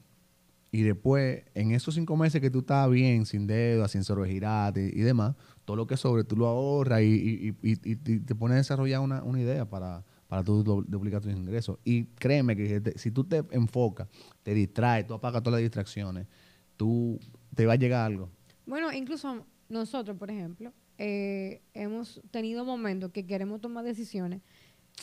y 0.71 0.83
después, 0.83 1.43
en 1.55 1.71
esos 1.71 1.95
cinco 1.95 2.15
meses 2.17 2.39
que 2.41 2.49
tú 2.49 2.59
estás 2.59 2.89
bien, 2.89 3.25
sin 3.25 3.47
deuda, 3.47 3.87
sin 3.87 4.03
sobregirarte 4.03 4.91
y, 4.93 5.01
demás, 5.01 5.35
todo 5.65 5.75
lo 5.77 5.87
que 5.87 5.97
sobre 5.97 6.23
tú 6.23 6.35
lo 6.37 6.47
ahorras 6.47 7.01
y- 7.01 7.55
y 7.61 7.75
te 7.75 8.35
pones 8.35 8.55
a 8.55 8.57
desarrollar 8.57 8.99
una, 9.01 9.23
una 9.23 9.41
idea 9.41 9.69
para, 9.69 10.05
para 10.27 10.43
tú 10.43 10.63
du- 10.63 10.83
duplicar 10.87 11.21
tus 11.21 11.31
ingresos. 11.31 11.79
Y 11.83 12.05
créeme 12.05 12.55
que 12.55 12.81
te- 12.81 12.97
si 12.97 13.11
tú 13.11 13.23
te 13.23 13.43
enfocas, 13.51 14.07
te 14.43 14.53
distraes, 14.53 15.07
tú 15.07 15.13
apagas 15.13 15.41
todas 15.41 15.59
las 15.59 15.63
distracciones, 15.63 16.27
tú 16.75 17.19
te 17.55 17.65
va 17.65 17.73
a 17.73 17.77
llegar 17.77 18.05
algo. 18.05 18.29
Bueno, 18.65 18.91
incluso 18.91 19.45
nosotros, 19.69 20.17
por 20.17 20.29
ejemplo, 20.29 20.73
eh, 20.97 21.61
hemos 21.73 22.21
tenido 22.31 22.65
momentos 22.65 23.11
que 23.11 23.25
queremos 23.25 23.61
tomar 23.61 23.83
decisiones 23.85 24.41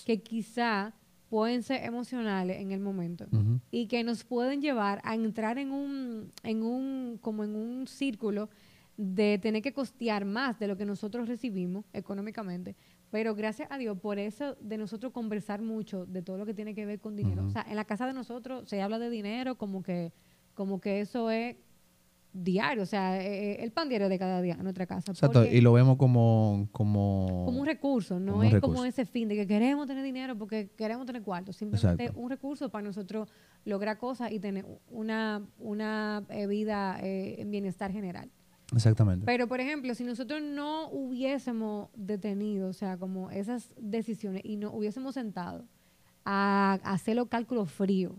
que 0.04 0.22
quizá 0.22 0.92
pueden 1.30 1.62
ser 1.62 1.84
emocionales 1.84 2.60
en 2.60 2.72
el 2.72 2.80
momento 2.80 3.26
y 3.70 3.86
que 3.86 4.04
nos 4.04 4.24
pueden 4.24 4.60
llevar 4.60 5.00
a 5.04 5.14
entrar 5.14 5.58
en 5.58 5.72
un, 5.72 6.30
en 6.42 6.62
un, 6.62 7.18
como 7.20 7.42
en 7.44 7.56
un 7.56 7.86
círculo 7.86 8.50
de 8.96 9.38
tener 9.38 9.62
que 9.62 9.72
costear 9.72 10.24
más 10.24 10.58
de 10.60 10.68
lo 10.68 10.76
que 10.76 10.84
nosotros 10.84 11.26
recibimos 11.28 11.84
económicamente. 11.92 12.76
Pero 13.14 13.36
gracias 13.36 13.70
a 13.70 13.78
Dios, 13.78 13.96
por 14.00 14.18
eso 14.18 14.56
de 14.60 14.76
nosotros 14.76 15.12
conversar 15.12 15.62
mucho 15.62 16.04
de 16.04 16.20
todo 16.20 16.36
lo 16.36 16.44
que 16.46 16.52
tiene 16.52 16.74
que 16.74 16.84
ver 16.84 16.98
con 16.98 17.14
dinero. 17.14 17.44
O 17.46 17.48
sea, 17.48 17.64
en 17.68 17.76
la 17.76 17.84
casa 17.84 18.08
de 18.08 18.12
nosotros 18.12 18.68
se 18.68 18.82
habla 18.82 18.98
de 18.98 19.08
dinero 19.08 19.54
como 19.54 19.84
que, 19.84 20.12
como 20.52 20.80
que 20.80 20.98
eso 21.00 21.30
es 21.30 21.54
diario, 22.32 22.82
o 22.82 22.86
sea, 22.86 23.22
eh, 23.22 23.62
el 23.62 23.70
pan 23.70 23.88
diario 23.88 24.08
de 24.08 24.18
cada 24.18 24.42
día 24.42 24.54
en 24.54 24.64
nuestra 24.64 24.86
casa. 24.86 25.12
Exacto, 25.12 25.44
y 25.44 25.60
lo 25.60 25.72
vemos 25.72 25.96
como... 25.96 26.66
como, 26.72 27.44
como 27.44 27.60
un 27.60 27.66
recurso, 27.66 28.18
no 28.18 28.42
es 28.42 28.50
recurso. 28.50 28.74
como 28.74 28.84
ese 28.84 29.04
fin 29.04 29.28
de 29.28 29.36
que 29.36 29.46
queremos 29.46 29.86
tener 29.86 30.02
dinero 30.02 30.36
porque 30.36 30.70
queremos 30.76 31.06
tener 31.06 31.22
cuarto, 31.22 31.52
simplemente 31.52 32.06
Exacto. 32.06 32.20
un 32.20 32.30
recurso 32.30 32.68
para 32.68 32.82
nosotros 32.82 33.28
lograr 33.64 33.96
cosas 33.96 34.32
y 34.32 34.40
tener 34.40 34.66
una, 34.90 35.46
una 35.60 36.24
eh, 36.30 36.48
vida 36.48 36.98
eh, 37.00 37.36
en 37.38 37.52
bienestar 37.52 37.92
general. 37.92 38.28
Exactamente. 38.74 39.24
Pero, 39.26 39.46
por 39.48 39.60
ejemplo, 39.60 39.94
si 39.94 40.04
nosotros 40.04 40.42
no 40.42 40.88
hubiésemos 40.90 41.88
detenido, 41.96 42.68
o 42.68 42.72
sea, 42.72 42.96
como 42.98 43.30
esas 43.30 43.74
decisiones 43.80 44.42
y 44.44 44.56
no 44.56 44.70
hubiésemos 44.72 45.14
sentado 45.14 45.64
a, 46.24 46.78
a 46.82 46.92
hacer 46.92 47.16
los 47.16 47.28
cálculos 47.28 47.70
fríos, 47.70 48.12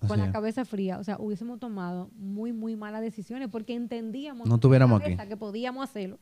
con 0.00 0.12
Así 0.12 0.20
la 0.20 0.26
es. 0.26 0.32
cabeza 0.32 0.64
fría, 0.64 0.98
o 0.98 1.04
sea, 1.04 1.16
hubiésemos 1.18 1.58
tomado 1.58 2.10
muy, 2.14 2.52
muy 2.52 2.76
malas 2.76 3.00
decisiones 3.00 3.48
porque 3.48 3.74
entendíamos 3.74 4.48
No 4.48 4.58
tuviéramos 4.58 5.02
aquí. 5.02 5.16
que 5.28 5.36
podíamos 5.36 5.82
hacerlo. 5.88 6.18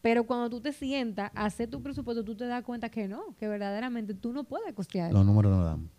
Pero 0.00 0.24
cuando 0.24 0.48
tú 0.48 0.60
te 0.60 0.72
sientas 0.72 1.30
a 1.34 1.46
hacer 1.46 1.68
tu 1.68 1.82
presupuesto, 1.82 2.24
tú 2.24 2.36
te 2.36 2.46
das 2.46 2.62
cuenta 2.62 2.88
que 2.88 3.08
no, 3.08 3.34
que 3.38 3.48
verdaderamente 3.48 4.14
tú 4.14 4.32
no 4.32 4.44
puedes 4.44 4.72
costear. 4.72 5.12
Los 5.12 5.26
números 5.26 5.52
no 5.52 5.64
dan. 5.64 5.90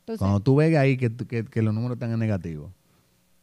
Entonces, 0.00 0.20
Cuando 0.20 0.40
tú 0.40 0.54
ves 0.56 0.76
ahí 0.76 0.96
que, 0.96 1.14
que, 1.14 1.44
que 1.44 1.62
los 1.62 1.74
números 1.74 1.96
están 1.96 2.12
en 2.12 2.18
negativo, 2.20 2.66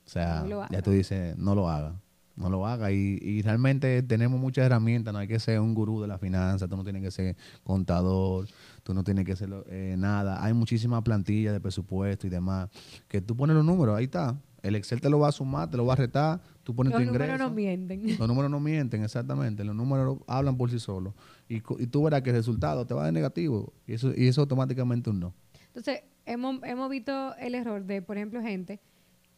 o 0.05 0.10
sea, 0.10 0.43
No 0.48 0.65
ya 0.70 0.82
tú 0.82 0.91
dices, 0.91 1.38
no 1.38 1.55
lo 1.55 1.70
haga, 1.70 2.00
no 2.36 2.50
lo 2.50 2.66
haga. 2.66 2.92
Y, 2.92 3.20
y 3.22 3.42
realmente 3.42 4.02
tenemos 4.04 4.40
muchas 4.40 4.66
herramientas, 4.66 5.13
no 5.13 5.20
hay 5.20 5.28
que 5.28 5.40
ser 5.40 5.60
un 5.60 5.74
gurú 5.74 6.02
de 6.02 6.08
la 6.08 6.18
finanza, 6.18 6.68
tú 6.68 6.75
no 6.75 6.84
tienes 6.84 7.02
que 7.02 7.12
ser 7.12 7.36
contador, 7.63 8.48
tú 8.84 8.94
no 8.94 9.04
tienes 9.04 9.25
que 9.25 9.36
ser 9.36 9.50
eh, 9.68 9.96
nada. 9.98 10.44
Hay 10.44 10.54
muchísimas 10.54 11.02
plantillas 11.04 11.54
de 11.54 11.60
presupuesto 11.60 12.28
y 12.28 12.30
demás, 12.30 12.70
que 13.08 13.22
tú 13.22 13.36
pones 13.36 13.56
los 13.56 13.66
números, 13.66 13.98
ahí 13.98 14.06
está. 14.06 14.36
El 14.62 14.75
Excel 14.75 15.02
te 15.02 15.10
lo 15.10 15.20
va 15.20 15.28
a 15.28 15.32
sumar, 15.34 15.70
te 15.70 15.75
lo 15.75 15.86
va 15.86 15.92
a 15.92 15.98
retar, 15.98 16.40
tú 16.63 16.74
pones 16.74 16.94
los 16.94 17.02
tu 17.02 17.06
números 17.06 17.28
ingreso. 17.28 17.50
no 17.50 17.54
mienten. 17.54 18.18
Los 18.18 18.28
números 18.30 18.50
no 18.50 18.62
mienten, 18.62 19.04
exactamente. 19.04 19.62
Los 19.66 19.75
números 19.75 20.20
hablan 20.25 20.56
por 20.56 20.72
sí 20.72 20.80
solos. 20.80 21.13
Y, 21.50 21.58
y 21.58 21.88
tú 21.88 22.04
verás 22.04 22.22
que 22.22 22.30
el 22.30 22.38
resultado 22.38 22.88
te 22.88 22.94
va 22.94 23.02
a 23.02 23.04
dar 23.06 23.13
negativo. 23.13 23.74
Y 23.86 23.94
eso, 23.96 24.13
y 24.16 24.25
eso 24.28 24.40
automáticamente 24.40 25.10
un 25.10 25.20
no. 25.20 25.34
Entonces, 25.68 26.04
hemos, 26.25 26.63
hemos 26.63 26.90
visto 26.90 27.36
el 27.36 27.56
error 27.56 27.84
de, 27.84 28.02
por 28.02 28.16
ejemplo, 28.16 28.42
gente 28.42 28.80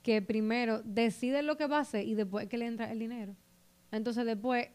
que 0.05 0.21
primero 0.21 0.83
decide 0.83 1.41
lo 1.41 1.57
que 1.57 1.65
va 1.65 1.79
a 1.79 1.81
hacer 1.81 2.07
y 2.07 2.13
después 2.13 2.47
que 2.47 2.59
le 2.59 2.67
entra 2.67 2.91
el 2.91 2.99
dinero. 2.99 3.35
Entonces, 3.91 4.23
después 4.23 4.67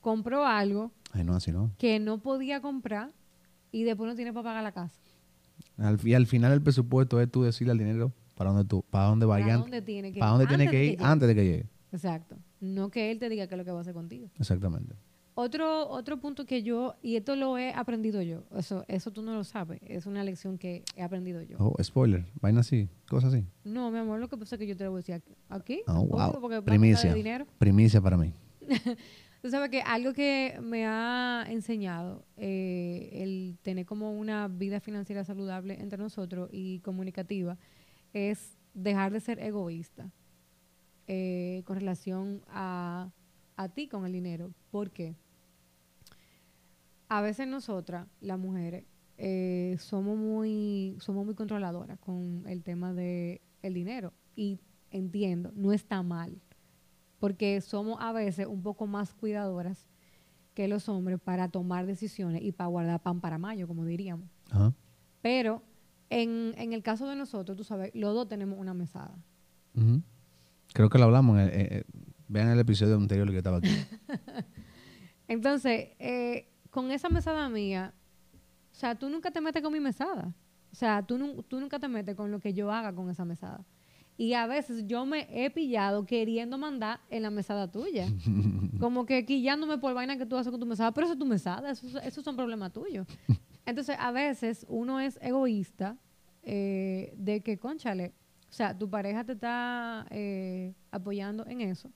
compró 0.00 0.44
algo 0.44 0.90
Ay, 1.12 1.22
no, 1.22 1.34
así 1.36 1.52
no. 1.52 1.70
que 1.78 2.00
no 2.00 2.18
podía 2.18 2.60
comprar 2.60 3.12
y 3.70 3.84
después 3.84 4.10
no 4.10 4.16
tiene 4.16 4.32
para 4.32 4.42
pagar 4.42 4.64
la 4.64 4.72
casa. 4.72 4.98
Al, 5.78 6.00
y 6.04 6.14
al 6.14 6.26
final 6.26 6.50
el 6.50 6.60
presupuesto 6.60 7.20
es 7.20 7.30
tú 7.30 7.44
decirle 7.44 7.70
al 7.70 7.78
dinero 7.78 8.12
para 8.34 8.50
dónde 8.50 8.64
tú, 8.64 8.82
para 8.90 9.04
dónde 9.04 9.24
¿Para 9.24 9.44
vaya, 9.44 9.56
dónde 9.58 9.82
tiene 9.82 10.12
que 10.12 10.18
para 10.18 10.32
dónde 10.32 10.48
tiene 10.48 10.68
que 10.68 10.84
ir 10.84 10.98
antes 11.00 11.28
de 11.28 11.34
que 11.36 11.44
llegue. 11.44 11.66
Exacto. 11.92 12.36
No 12.58 12.90
que 12.90 13.12
él 13.12 13.20
te 13.20 13.28
diga 13.28 13.46
qué 13.46 13.54
es 13.54 13.58
lo 13.58 13.64
que 13.64 13.70
va 13.70 13.78
a 13.78 13.82
hacer 13.82 13.94
contigo. 13.94 14.30
Exactamente. 14.36 14.96
Otro, 15.34 15.88
otro 15.88 16.18
punto 16.18 16.44
que 16.44 16.62
yo, 16.62 16.96
y 17.02 17.16
esto 17.16 17.36
lo 17.36 17.56
he 17.56 17.72
aprendido 17.72 18.20
yo, 18.20 18.42
eso, 18.56 18.84
eso 18.88 19.10
tú 19.12 19.22
no 19.22 19.32
lo 19.34 19.44
sabes, 19.44 19.80
es 19.86 20.06
una 20.06 20.24
lección 20.24 20.58
que 20.58 20.84
he 20.96 21.02
aprendido 21.02 21.40
yo. 21.42 21.56
Oh, 21.58 21.82
spoiler, 21.82 22.26
vaina 22.40 22.60
así, 22.60 22.88
cosas 23.08 23.32
así. 23.32 23.46
No, 23.64 23.90
mi 23.90 23.98
amor, 23.98 24.18
lo 24.20 24.28
que 24.28 24.36
pasa 24.36 24.56
es 24.56 24.58
que 24.58 24.66
yo 24.66 24.76
te 24.76 24.84
lo 24.84 24.90
voy 24.90 24.98
a 24.98 25.02
decir 25.02 25.22
aquí, 25.48 25.82
Oh, 25.86 26.04
wow. 26.04 26.62
Primicia. 26.64 27.14
dinero. 27.14 27.46
Primicia 27.58 28.00
para 28.00 28.16
mí. 28.16 28.32
Tú 29.42 29.48
sabes 29.48 29.70
que 29.70 29.80
algo 29.80 30.12
que 30.12 30.58
me 30.60 30.84
ha 30.86 31.46
enseñado 31.48 32.26
eh, 32.36 33.08
el 33.22 33.56
tener 33.62 33.86
como 33.86 34.12
una 34.12 34.48
vida 34.48 34.80
financiera 34.80 35.24
saludable 35.24 35.80
entre 35.80 35.98
nosotros 35.98 36.50
y 36.52 36.80
comunicativa 36.80 37.56
es 38.12 38.58
dejar 38.74 39.12
de 39.12 39.20
ser 39.20 39.38
egoísta 39.40 40.10
eh, 41.06 41.62
con 41.64 41.76
relación 41.76 42.42
a, 42.48 43.08
a 43.60 43.68
ti 43.68 43.88
con 43.88 44.06
el 44.06 44.12
dinero. 44.12 44.52
¿Por 44.70 44.90
qué? 44.90 45.14
A 47.08 47.20
veces 47.20 47.46
nosotras, 47.46 48.06
las 48.20 48.38
mujeres, 48.38 48.84
eh, 49.18 49.76
somos 49.78 50.16
muy 50.16 50.96
somos 51.00 51.26
muy 51.26 51.34
controladoras 51.34 51.98
con 51.98 52.44
el 52.46 52.62
tema 52.62 52.94
de 52.94 53.42
el 53.60 53.74
dinero 53.74 54.14
y 54.34 54.60
entiendo, 54.90 55.52
no 55.54 55.74
está 55.74 56.02
mal 56.02 56.40
porque 57.18 57.60
somos 57.60 57.98
a 58.00 58.12
veces 58.12 58.46
un 58.46 58.62
poco 58.62 58.86
más 58.86 59.12
cuidadoras 59.12 59.90
que 60.54 60.66
los 60.66 60.88
hombres 60.88 61.20
para 61.20 61.48
tomar 61.48 61.84
decisiones 61.84 62.40
y 62.42 62.52
para 62.52 62.68
guardar 62.68 63.02
pan 63.02 63.20
para 63.20 63.36
mayo, 63.36 63.68
como 63.68 63.84
diríamos. 63.84 64.26
Ajá. 64.50 64.72
Pero 65.20 65.62
en, 66.08 66.54
en 66.56 66.72
el 66.72 66.82
caso 66.82 67.06
de 67.06 67.14
nosotros, 67.14 67.58
tú 67.58 67.64
sabes, 67.64 67.90
los 67.94 68.14
dos 68.14 68.26
tenemos 68.26 68.58
una 68.58 68.72
mesada. 68.72 69.14
Creo 70.72 70.88
que 70.88 70.98
lo 70.98 71.04
hablamos. 71.04 71.38
eh, 71.38 71.50
eh, 71.52 71.84
vean 72.30 72.48
el 72.48 72.58
episodio 72.60 72.94
anterior 72.94 73.28
que 73.30 73.38
estaba 73.38 73.58
aquí. 73.58 73.68
Entonces, 75.28 75.88
eh, 75.98 76.48
con 76.70 76.90
esa 76.90 77.08
mesada 77.08 77.48
mía, 77.48 77.92
o 78.72 78.74
sea, 78.74 78.94
tú 78.94 79.08
nunca 79.08 79.30
te 79.30 79.40
metes 79.40 79.62
con 79.62 79.72
mi 79.72 79.80
mesada. 79.80 80.32
O 80.72 80.74
sea, 80.74 81.02
tú, 81.02 81.18
nu- 81.18 81.42
tú 81.42 81.58
nunca 81.60 81.78
te 81.78 81.88
metes 81.88 82.14
con 82.14 82.30
lo 82.30 82.38
que 82.40 82.52
yo 82.54 82.70
haga 82.72 82.94
con 82.94 83.10
esa 83.10 83.24
mesada. 83.24 83.64
Y 84.16 84.34
a 84.34 84.46
veces 84.46 84.84
yo 84.86 85.06
me 85.06 85.26
he 85.30 85.50
pillado 85.50 86.04
queriendo 86.04 86.58
mandar 86.58 87.00
en 87.10 87.22
la 87.22 87.30
mesada 87.30 87.70
tuya. 87.70 88.06
Como 88.78 89.06
que 89.06 89.24
quillándome 89.26 89.78
por 89.78 89.94
vaina 89.94 90.16
que 90.16 90.26
tú 90.26 90.36
haces 90.36 90.50
con 90.50 90.60
tu 90.60 90.66
mesada. 90.66 90.92
Pero 90.92 91.06
eso 91.06 91.14
es 91.14 91.18
tu 91.18 91.26
mesada, 91.26 91.70
eso, 91.70 91.98
esos 92.00 92.22
son 92.24 92.36
problemas 92.36 92.72
tuyos. 92.72 93.06
Entonces, 93.66 93.96
a 93.98 94.12
veces 94.12 94.64
uno 94.68 95.00
es 95.00 95.18
egoísta 95.20 95.96
eh, 96.42 97.12
de 97.16 97.40
que, 97.42 97.58
conchale, 97.58 98.12
o 98.48 98.52
sea, 98.52 98.76
tu 98.76 98.88
pareja 98.88 99.24
te 99.24 99.32
está 99.32 100.06
eh, 100.10 100.74
apoyando 100.90 101.46
en 101.46 101.60
eso 101.60 101.90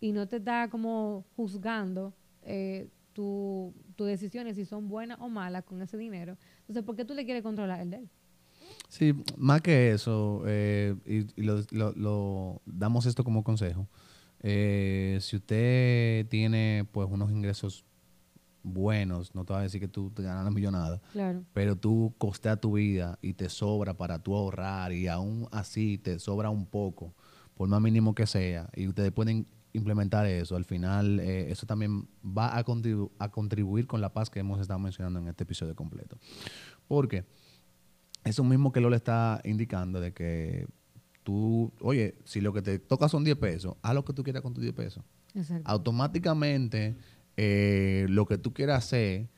y 0.00 0.12
no 0.12 0.26
te 0.28 0.36
está 0.36 0.68
como 0.68 1.24
juzgando 1.36 2.12
eh, 2.42 2.88
tu- 3.12 3.72
tus 3.96 4.06
decisiones 4.06 4.56
si 4.56 4.64
son 4.64 4.88
buenas 4.88 5.18
o 5.20 5.28
malas 5.28 5.64
con 5.64 5.80
ese 5.82 5.96
dinero. 5.96 6.36
Entonces, 6.60 6.82
¿por 6.84 6.96
qué 6.96 7.04
tú 7.04 7.14
le 7.14 7.24
quieres 7.24 7.42
controlar 7.42 7.80
el 7.80 7.90
de 7.90 7.96
él? 7.98 8.08
Sí, 8.88 9.14
más 9.36 9.62
que 9.62 9.90
eso, 9.92 10.42
eh, 10.46 10.94
y, 11.06 11.40
y 11.40 11.44
lo, 11.44 11.60
lo- 11.70 11.92
lo- 11.92 12.62
damos 12.66 13.06
esto 13.06 13.24
como 13.24 13.42
consejo. 13.42 13.88
Eh, 14.40 15.18
si 15.22 15.36
usted 15.36 16.26
tiene 16.28 16.86
pues 16.92 17.08
unos 17.10 17.30
ingresos 17.32 17.84
buenos, 18.62 19.34
no 19.34 19.44
te 19.44 19.52
voy 19.52 19.60
a 19.60 19.62
decir 19.64 19.80
que 19.80 19.88
tú 19.88 20.10
te 20.10 20.22
ganas 20.22 20.44
la 20.44 20.50
millonada, 20.50 21.00
Claro. 21.12 21.44
pero 21.52 21.76
tú 21.76 22.14
costeas 22.18 22.60
tu 22.60 22.72
vida 22.72 23.18
y 23.22 23.32
te 23.34 23.48
sobra 23.48 23.94
para 23.94 24.18
tú 24.18 24.34
ahorrar 24.34 24.92
y 24.92 25.06
aún 25.08 25.48
así 25.52 25.98
te 25.98 26.18
sobra 26.18 26.50
un 26.50 26.66
poco, 26.66 27.14
por 27.54 27.68
más 27.68 27.80
mínimo 27.80 28.14
que 28.14 28.26
sea, 28.26 28.68
y 28.74 28.88
ustedes 28.88 29.12
pueden 29.12 29.46
implementar 29.76 30.26
eso, 30.26 30.56
al 30.56 30.64
final 30.64 31.20
eh, 31.20 31.50
eso 31.50 31.66
también 31.66 32.08
va 32.24 32.56
a, 32.56 32.64
contribu- 32.64 33.10
a 33.18 33.30
contribuir 33.30 33.86
con 33.86 34.00
la 34.00 34.12
paz 34.12 34.30
que 34.30 34.40
hemos 34.40 34.60
estado 34.60 34.78
mencionando 34.78 35.18
en 35.20 35.28
este 35.28 35.44
episodio 35.44 35.74
completo. 35.76 36.18
Porque 36.88 37.24
eso 38.24 38.42
mismo 38.44 38.72
que 38.72 38.80
Lola 38.80 38.96
está 38.96 39.40
indicando 39.44 40.00
de 40.00 40.12
que 40.12 40.66
tú, 41.22 41.72
oye, 41.80 42.16
si 42.24 42.40
lo 42.40 42.52
que 42.52 42.62
te 42.62 42.78
toca 42.78 43.08
son 43.08 43.24
10 43.24 43.36
pesos, 43.36 43.76
haz 43.82 43.94
lo 43.94 44.04
que 44.04 44.12
tú 44.12 44.22
quieras 44.22 44.42
con 44.42 44.54
tus 44.54 44.62
10 44.62 44.74
pesos 44.74 45.04
Exacto. 45.34 45.68
automáticamente 45.70 46.96
eh, 47.36 48.06
lo 48.08 48.26
que 48.26 48.38
tú 48.38 48.52
quieras 48.52 48.84
hacer 48.84 49.28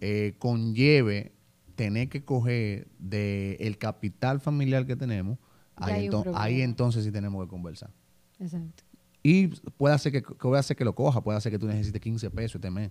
eh, 0.00 0.34
conlleve 0.38 1.32
tener 1.74 2.08
que 2.08 2.24
coger 2.24 2.86
del 2.98 3.76
capital 3.78 4.40
familiar 4.40 4.86
que 4.86 4.94
tenemos, 4.96 5.38
ahí, 5.76 6.06
ento- 6.06 6.32
ahí 6.36 6.60
entonces 6.60 7.04
sí 7.04 7.10
tenemos 7.10 7.42
que 7.44 7.48
conversar. 7.48 7.90
Exacto. 8.38 8.84
Y 9.26 9.46
puede 9.78 9.94
hacer 9.94 10.12
que, 10.12 10.20
puede 10.20 10.60
hacer 10.60 10.76
que 10.76 10.84
lo 10.84 10.94
coja, 10.94 11.24
puede 11.24 11.38
hacer 11.38 11.50
que 11.50 11.58
tú 11.58 11.66
necesites 11.66 11.98
15 11.98 12.30
pesos 12.30 12.56
este 12.56 12.70
mes, 12.70 12.90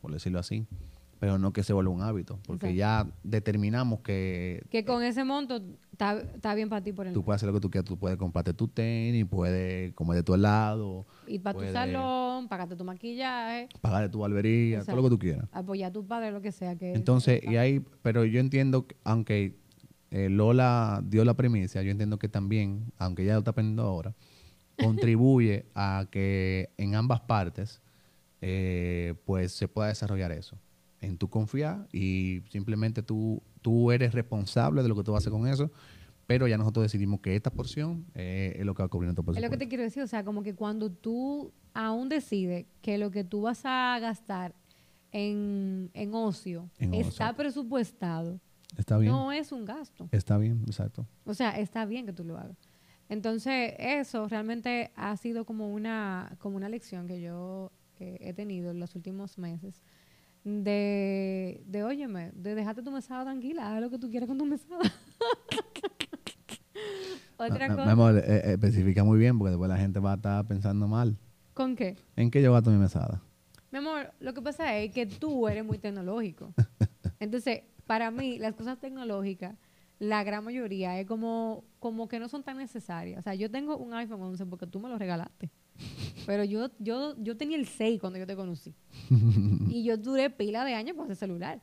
por 0.00 0.12
decirlo 0.12 0.38
así, 0.38 0.64
pero 1.18 1.38
no 1.38 1.52
que 1.52 1.64
se 1.64 1.72
vuelva 1.72 1.90
un 1.90 2.02
hábito, 2.02 2.38
porque 2.46 2.70
Exacto. 2.70 2.78
ya 2.78 3.18
determinamos 3.24 3.98
que 3.98 4.64
Que 4.70 4.84
con 4.84 5.02
ese 5.02 5.24
monto 5.24 5.60
está, 5.90 6.54
bien 6.54 6.68
para 6.68 6.84
ti 6.84 6.92
por 6.92 7.08
el 7.08 7.12
tú 7.12 7.24
puedes 7.24 7.40
hacer 7.40 7.48
lo 7.48 7.52
que 7.54 7.60
tú 7.60 7.68
quieras, 7.68 7.84
tú 7.84 7.98
puedes 7.98 8.16
comprarte 8.16 8.54
tu 8.54 8.68
tenis, 8.68 9.26
puedes 9.28 9.92
comer 9.94 10.18
de 10.18 10.22
tu 10.22 10.34
helado, 10.34 11.04
Ir 11.26 11.42
para 11.42 11.58
tu 11.58 11.64
salón, 11.72 12.46
pagarte 12.46 12.76
tu 12.76 12.84
maquillaje, 12.84 13.68
pagar 13.80 14.04
de 14.04 14.08
tu 14.08 14.20
barbería, 14.20 14.84
todo 14.84 14.94
lo 14.94 15.02
que 15.02 15.10
tú 15.10 15.18
quieras. 15.18 15.48
apoyar 15.50 15.90
a 15.90 15.92
tu 15.92 16.06
padre, 16.06 16.30
lo 16.30 16.40
que 16.40 16.52
sea. 16.52 16.76
que 16.76 16.92
Entonces, 16.92 17.42
y 17.42 17.56
ahí, 17.56 17.84
pero 18.02 18.24
yo 18.24 18.38
entiendo, 18.38 18.86
que, 18.86 18.94
aunque 19.02 19.56
eh, 20.12 20.28
Lola 20.28 21.02
dio 21.04 21.24
la 21.24 21.34
primicia, 21.34 21.82
yo 21.82 21.90
entiendo 21.90 22.20
que 22.20 22.28
también, 22.28 22.92
aunque 22.98 23.24
ella 23.24 23.32
lo 23.32 23.40
está 23.40 23.50
aprendiendo 23.50 23.82
ahora, 23.82 24.14
contribuye 24.76 25.66
a 25.74 26.06
que 26.10 26.70
en 26.76 26.94
ambas 26.94 27.20
partes, 27.20 27.80
eh, 28.40 29.14
pues 29.24 29.52
se 29.52 29.68
pueda 29.68 29.88
desarrollar 29.88 30.32
eso. 30.32 30.56
En 31.00 31.18
tu 31.18 31.28
confiar 31.28 31.86
y 31.92 32.42
simplemente 32.50 33.02
tú, 33.02 33.42
tú 33.62 33.90
eres 33.92 34.12
responsable 34.14 34.82
de 34.82 34.88
lo 34.88 34.96
que 34.96 35.02
tú 35.04 35.12
vas 35.12 35.18
a 35.18 35.22
hacer 35.28 35.32
con 35.32 35.46
eso, 35.46 35.70
pero 36.26 36.48
ya 36.48 36.58
nosotros 36.58 36.82
decidimos 36.84 37.20
que 37.20 37.36
esta 37.36 37.50
porción 37.50 38.04
eh, 38.14 38.56
es 38.58 38.64
lo 38.66 38.74
que 38.74 38.82
va 38.82 38.86
a 38.86 38.88
cubrir 38.88 39.06
nuestro 39.06 39.22
Es 39.22 39.26
lo 39.26 39.32
que 39.34 39.38
presupuesto. 39.40 39.58
te 39.58 39.68
quiero 39.68 39.84
decir, 39.84 40.02
o 40.02 40.06
sea, 40.06 40.24
como 40.24 40.42
que 40.42 40.54
cuando 40.54 40.90
tú 40.90 41.52
aún 41.74 42.08
decides 42.08 42.66
que 42.82 42.98
lo 42.98 43.10
que 43.10 43.22
tú 43.24 43.42
vas 43.42 43.60
a 43.64 43.98
gastar 44.00 44.54
en, 45.12 45.90
en 45.94 46.14
ocio 46.14 46.68
En 46.78 46.94
está 46.94 47.26
ocio. 47.30 47.36
presupuestado, 47.36 48.40
Está 48.76 48.98
bien, 48.98 49.12
no 49.12 49.32
es 49.32 49.52
un 49.52 49.64
gasto. 49.64 50.08
está 50.12 50.36
bien, 50.38 50.62
exacto. 50.66 51.06
O 51.24 51.32
sea, 51.34 51.50
está 51.58 51.84
bien 51.86 52.04
que 52.06 52.12
tú 52.12 52.24
lo 52.24 52.36
hagas. 52.36 52.56
Entonces, 53.08 53.74
eso 53.78 54.26
realmente 54.28 54.90
ha 54.96 55.16
sido 55.16 55.44
como 55.44 55.72
una, 55.72 56.36
como 56.40 56.56
una 56.56 56.68
lección 56.68 57.06
que 57.06 57.20
yo 57.20 57.70
eh, 58.00 58.18
he 58.20 58.32
tenido 58.32 58.70
en 58.72 58.80
los 58.80 58.94
últimos 58.96 59.38
meses. 59.38 59.82
De, 60.44 61.62
de, 61.66 61.82
óyeme, 61.84 62.30
de 62.34 62.54
dejarte 62.54 62.82
tu 62.82 62.90
mesada 62.92 63.24
tranquila, 63.24 63.74
haz 63.74 63.80
lo 63.80 63.90
que 63.90 63.98
tú 63.98 64.08
quieras 64.10 64.28
con 64.28 64.38
tu 64.38 64.46
mesada. 64.46 64.80
Otra 67.38 67.68
Mi- 67.68 67.74
mi 67.74 67.76
cosa. 67.76 67.90
amor, 67.92 68.16
eh, 68.18 68.22
eh, 68.26 68.52
especifica 68.52 69.04
muy 69.04 69.18
bien 69.18 69.38
porque 69.38 69.50
después 69.50 69.68
la 69.68 69.76
gente 69.76 69.98
va 70.00 70.12
a 70.12 70.16
estar 70.16 70.44
pensando 70.46 70.88
mal. 70.88 71.16
¿Con 71.54 71.76
qué? 71.76 71.96
¿En 72.16 72.30
qué 72.30 72.42
yo 72.42 72.52
gasto 72.52 72.70
mi 72.70 72.78
mesada? 72.78 73.20
Mi 73.70 73.78
amor, 73.78 74.12
lo 74.20 74.32
que 74.32 74.40
pasa 74.42 74.76
es 74.78 74.92
que 74.92 75.06
tú 75.06 75.46
eres 75.48 75.64
muy 75.64 75.78
tecnológico. 75.78 76.52
Entonces, 77.20 77.62
para 77.86 78.10
mí, 78.10 78.38
las 78.38 78.54
cosas 78.54 78.78
tecnológicas, 78.78 79.54
la 79.98 80.24
gran 80.24 80.44
mayoría 80.44 80.98
es 81.00 81.06
como, 81.06 81.64
como 81.78 82.08
que 82.08 82.18
no 82.18 82.28
son 82.28 82.42
tan 82.42 82.58
necesarias. 82.58 83.18
O 83.18 83.22
sea, 83.22 83.34
yo 83.34 83.50
tengo 83.50 83.76
un 83.76 83.94
iPhone 83.94 84.22
11 84.22 84.46
porque 84.46 84.66
tú 84.66 84.80
me 84.80 84.88
lo 84.88 84.98
regalaste. 84.98 85.50
Pero 86.26 86.44
yo, 86.44 86.70
yo, 86.78 87.14
yo 87.18 87.36
tenía 87.36 87.56
el 87.56 87.66
6 87.66 88.00
cuando 88.00 88.18
yo 88.18 88.26
te 88.26 88.36
conocí. 88.36 88.74
y 89.70 89.84
yo 89.84 89.96
duré 89.96 90.30
pila 90.30 90.64
de 90.64 90.74
años 90.74 90.96
con 90.96 91.06
ese 91.06 91.16
celular. 91.16 91.62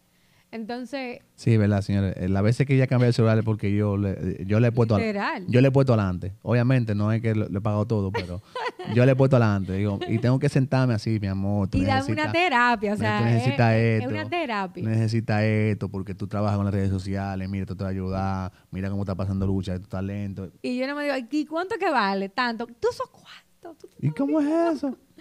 Entonces, 0.54 1.20
Sí, 1.36 1.58
verdad, 1.58 1.82
señores. 1.82 2.14
Eh, 2.18 2.30
Las 2.30 2.44
veces 2.44 2.68
que 2.68 2.76
ella 2.76 2.86
cambia 2.88 3.08
el 3.08 3.14
celular 3.14 3.38
es 3.40 3.44
porque 3.44 3.76
yo 3.76 3.98
le, 3.98 4.12
eh, 4.12 4.44
yo 4.46 4.60
le 4.60 4.68
he 4.68 4.72
puesto 4.72 4.96
al- 4.96 5.02
literal. 5.02 5.44
yo 5.48 5.62
le 5.62 5.68
he 5.68 5.72
puesto 5.72 5.94
adelante. 5.94 6.34
Obviamente, 6.44 6.94
no 6.94 7.12
es 7.12 7.22
que 7.22 7.34
lo- 7.34 7.50
le 7.50 7.58
he 7.58 7.62
pagado 7.62 7.86
todo, 7.88 8.12
pero 8.12 8.42
yo 8.96 9.06
le 9.06 9.14
he 9.14 9.16
puesto 9.16 9.36
adelante. 9.38 9.74
Digo, 9.74 10.00
y 10.08 10.20
tengo 10.20 10.38
que 10.38 10.50
sentarme 10.50 10.94
así, 10.94 11.20
mi 11.20 11.28
amor. 11.28 11.68
tú 11.70 11.80
y 11.80 11.82
necesitas- 11.82 12.12
una 12.26 12.32
terapia, 12.32 12.94
o 12.94 12.98
sea, 12.98 13.18
tú 13.20 13.24
es, 13.26 13.32
necesitas 13.34 13.74
es- 13.74 13.80
es 13.82 14.02
esto, 14.04 14.10
una 14.14 14.30
terapia. 14.30 14.84
Necesitas 14.88 15.44
esto 15.44 15.90
porque 15.90 16.14
tú 16.14 16.28
trabajas 16.28 16.56
con 16.58 16.66
las 16.66 16.74
redes 16.74 16.92
sociales. 16.92 17.50
Mira, 17.50 17.64
esto 17.64 17.76
te 17.76 17.84
va 17.84 17.90
a 17.90 17.92
ayudar. 17.92 18.52
Mira 18.70 18.90
cómo 18.90 19.02
está 19.02 19.16
pasando 19.16 19.48
lucha, 19.48 19.78
tu 19.80 19.88
talento. 19.88 20.52
Y 20.62 20.78
yo 20.78 20.86
no 20.88 20.96
me 20.96 21.04
digo, 21.06 21.16
¿y 21.32 21.46
cuánto 21.46 21.76
que 21.80 21.90
vale? 21.90 22.30
Tanto. 22.30 22.68
¿Tú 22.68 22.90
sos 22.92 23.10
cuánto? 23.10 23.76
¿Tú 23.80 23.88
¿Y 24.00 24.10
cómo 24.12 24.40
es 24.40 24.76
eso? 24.76 24.96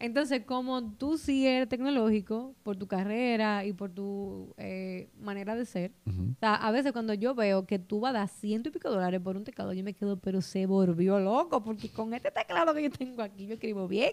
Entonces, 0.00 0.42
como 0.44 0.82
tú 0.96 1.16
sí 1.16 1.46
eres 1.46 1.68
tecnológico 1.68 2.54
por 2.62 2.76
tu 2.76 2.86
carrera 2.86 3.64
y 3.64 3.72
por 3.72 3.90
tu 3.90 4.52
eh, 4.58 5.08
manera 5.20 5.54
de 5.54 5.64
ser, 5.64 5.92
o 6.06 6.38
sea, 6.40 6.54
a 6.56 6.70
veces 6.72 6.92
cuando 6.92 7.14
yo 7.14 7.34
veo 7.34 7.64
que 7.64 7.78
tú 7.78 8.00
vas 8.00 8.10
a 8.10 8.18
dar 8.18 8.28
ciento 8.28 8.68
y 8.68 8.72
pico 8.72 8.90
dólares 8.90 9.20
por 9.20 9.36
un 9.36 9.44
teclado, 9.44 9.72
yo 9.72 9.84
me 9.84 9.94
quedo, 9.94 10.18
pero 10.18 10.40
se 10.42 10.66
volvió 10.66 11.20
loco, 11.20 11.62
porque 11.62 11.90
con 11.90 12.12
este 12.12 12.30
teclado 12.30 12.74
que 12.74 12.82
yo 12.82 12.90
tengo 12.90 13.22
aquí, 13.22 13.46
yo 13.46 13.54
escribo 13.54 13.86
bien. 13.88 14.12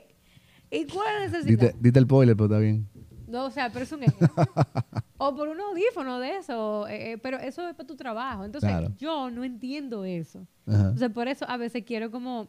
¿Y 0.69 0.85
cuál 0.85 1.07
es 1.25 1.31
la 1.31 1.37
necesidad? 1.39 1.67
Dite, 1.73 1.75
dite 1.81 1.99
el 1.99 2.05
spoiler, 2.05 2.35
pero 2.35 2.45
está 2.45 2.59
bien. 2.59 2.87
No, 3.27 3.45
o 3.45 3.51
sea, 3.51 3.69
pero 3.71 3.83
es 3.83 3.91
un 3.91 4.03
ejemplo. 4.03 4.27
o 5.17 5.35
por 5.35 5.47
un 5.49 5.59
audífono 5.59 6.19
de 6.19 6.37
eso, 6.37 6.87
eh, 6.87 7.13
eh, 7.13 7.17
pero 7.17 7.37
eso 7.39 7.67
es 7.67 7.73
para 7.75 7.87
tu 7.87 7.95
trabajo. 7.95 8.45
Entonces, 8.45 8.69
Claro. 8.69 8.93
yo 8.97 9.31
no 9.31 9.43
entiendo 9.43 10.05
eso. 10.05 10.45
Entonces, 10.67 11.09
por 11.09 11.27
eso 11.27 11.45
a 11.49 11.57
veces 11.57 11.83
quiero 11.85 12.11
como, 12.11 12.47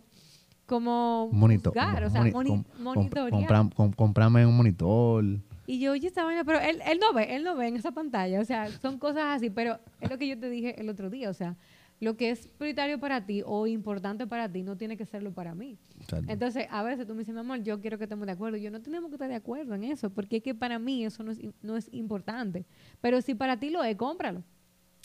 como 0.73 1.29
Monito- 1.33 1.71
juzgar, 1.71 2.03
o 2.05 2.11
sea, 2.11 2.23
moni- 2.23 2.33
moni- 2.33 2.65
monitorear. 2.79 3.31
compra- 3.31 3.71
com- 3.77 3.93
comprame 3.93 4.47
un 4.47 4.57
monitor. 4.57 5.25
Y 5.67 5.79
yo, 5.79 5.93
oye, 5.93 6.07
esta 6.09 6.25
vaina, 6.25 6.45
pero 6.45 6.59
él, 6.61 6.81
él 6.87 6.99
no 6.99 7.13
ve, 7.13 7.37
él 7.37 7.45
no 7.45 7.55
ve 7.57 7.69
en 7.69 7.77
esa 7.77 7.93
pantalla. 7.93 8.41
O 8.41 8.45
sea, 8.45 8.69
son 8.81 8.99
cosas 8.99 9.25
así, 9.37 9.51
pero 9.51 9.79
es 10.01 10.11
lo 10.11 10.19
que 10.19 10.27
yo 10.27 10.39
te 10.39 10.49
dije 10.51 10.81
el 10.81 10.89
otro 10.89 11.09
día. 11.11 11.31
O 11.31 11.35
sea, 11.35 11.57
lo 12.01 12.17
que 12.17 12.31
es 12.31 12.49
prioritario 12.59 12.99
para 12.99 13.25
ti 13.27 13.43
o 13.47 13.67
importante 13.69 14.27
para 14.27 14.51
ti 14.51 14.63
no 14.63 14.77
tiene 14.77 14.97
que 14.97 15.07
serlo 15.07 15.33
para 15.33 15.55
mí. 15.55 15.79
Exacto. 16.01 16.33
Entonces, 16.33 16.67
a 16.71 16.83
veces 16.83 17.07
tú 17.07 17.13
me 17.15 17.21
dices, 17.21 17.33
mi 17.35 17.41
amor, 17.41 17.63
yo 17.63 17.81
quiero 17.81 17.97
que 17.99 18.05
estemos 18.05 18.27
de 18.27 18.33
acuerdo. 18.33 18.57
Yo 18.57 18.71
no 18.73 18.81
tenemos 18.81 19.09
que 19.11 19.15
estar 19.17 19.29
de 19.29 19.37
acuerdo 19.37 19.75
en 19.75 19.85
eso, 19.85 20.11
porque 20.11 20.39
es 20.39 20.43
que 20.43 20.55
para 20.55 20.79
mí 20.81 21.05
eso 21.05 21.23
no 21.23 21.31
es, 21.31 21.41
no 21.63 21.77
es 21.77 21.89
importante. 21.93 22.65
Pero 23.01 23.21
si 23.21 23.35
para 23.35 23.59
ti 23.61 23.71
lo 23.71 23.85
es, 23.85 23.95
cómpralo. 23.97 24.43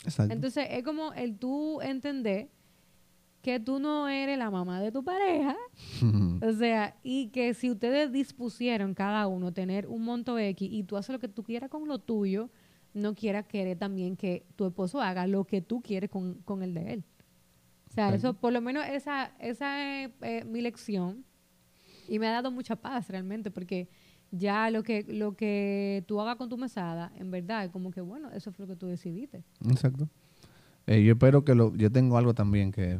Exacto. 0.04 0.32
Entonces, 0.32 0.66
es 0.70 0.82
como 0.82 1.12
el 1.12 1.36
tú 1.36 1.80
entender 1.82 2.48
que 3.42 3.60
tú 3.60 3.78
no 3.78 4.08
eres 4.08 4.38
la 4.38 4.50
mamá 4.50 4.80
de 4.80 4.90
tu 4.92 5.04
pareja, 5.04 5.56
o 6.42 6.52
sea, 6.52 6.96
y 7.02 7.28
que 7.28 7.54
si 7.54 7.70
ustedes 7.70 8.12
dispusieron 8.12 8.94
cada 8.94 9.26
uno 9.26 9.52
tener 9.52 9.86
un 9.86 10.04
monto 10.04 10.38
X 10.38 10.68
y 10.70 10.82
tú 10.82 10.96
haces 10.96 11.12
lo 11.12 11.18
que 11.18 11.28
tú 11.28 11.42
quieras 11.44 11.70
con 11.70 11.86
lo 11.86 11.98
tuyo, 11.98 12.50
no 12.94 13.14
quieras 13.14 13.46
querer 13.46 13.78
también 13.78 14.16
que 14.16 14.44
tu 14.56 14.66
esposo 14.66 15.00
haga 15.00 15.26
lo 15.26 15.44
que 15.44 15.60
tú 15.60 15.80
quieres 15.80 16.10
con, 16.10 16.34
con 16.44 16.62
el 16.62 16.74
de 16.74 16.94
él. 16.94 17.04
O 17.90 17.92
sea, 17.92 18.14
eso, 18.14 18.34
por 18.34 18.52
lo 18.52 18.60
menos 18.60 18.86
esa, 18.86 19.32
esa 19.38 20.04
es 20.04 20.10
eh, 20.20 20.44
mi 20.44 20.60
lección 20.60 21.24
y 22.08 22.18
me 22.18 22.26
ha 22.26 22.32
dado 22.32 22.50
mucha 22.50 22.76
paz 22.76 23.08
realmente 23.08 23.50
porque 23.50 23.88
ya 24.30 24.70
lo 24.70 24.82
que, 24.82 25.04
lo 25.08 25.36
que 25.36 26.04
tú 26.06 26.20
hagas 26.20 26.36
con 26.36 26.48
tu 26.48 26.58
mesada, 26.58 27.12
en 27.16 27.30
verdad, 27.30 27.64
es 27.64 27.70
como 27.70 27.90
que, 27.90 28.00
bueno, 28.00 28.30
eso 28.30 28.52
fue 28.52 28.66
lo 28.66 28.74
que 28.74 28.78
tú 28.78 28.86
decidiste. 28.86 29.42
Exacto. 29.68 30.08
Eh, 30.86 31.02
yo 31.02 31.12
espero 31.12 31.44
que 31.44 31.54
lo... 31.54 31.74
Yo 31.76 31.90
tengo 31.90 32.18
algo 32.18 32.34
también 32.34 32.72
que 32.72 32.98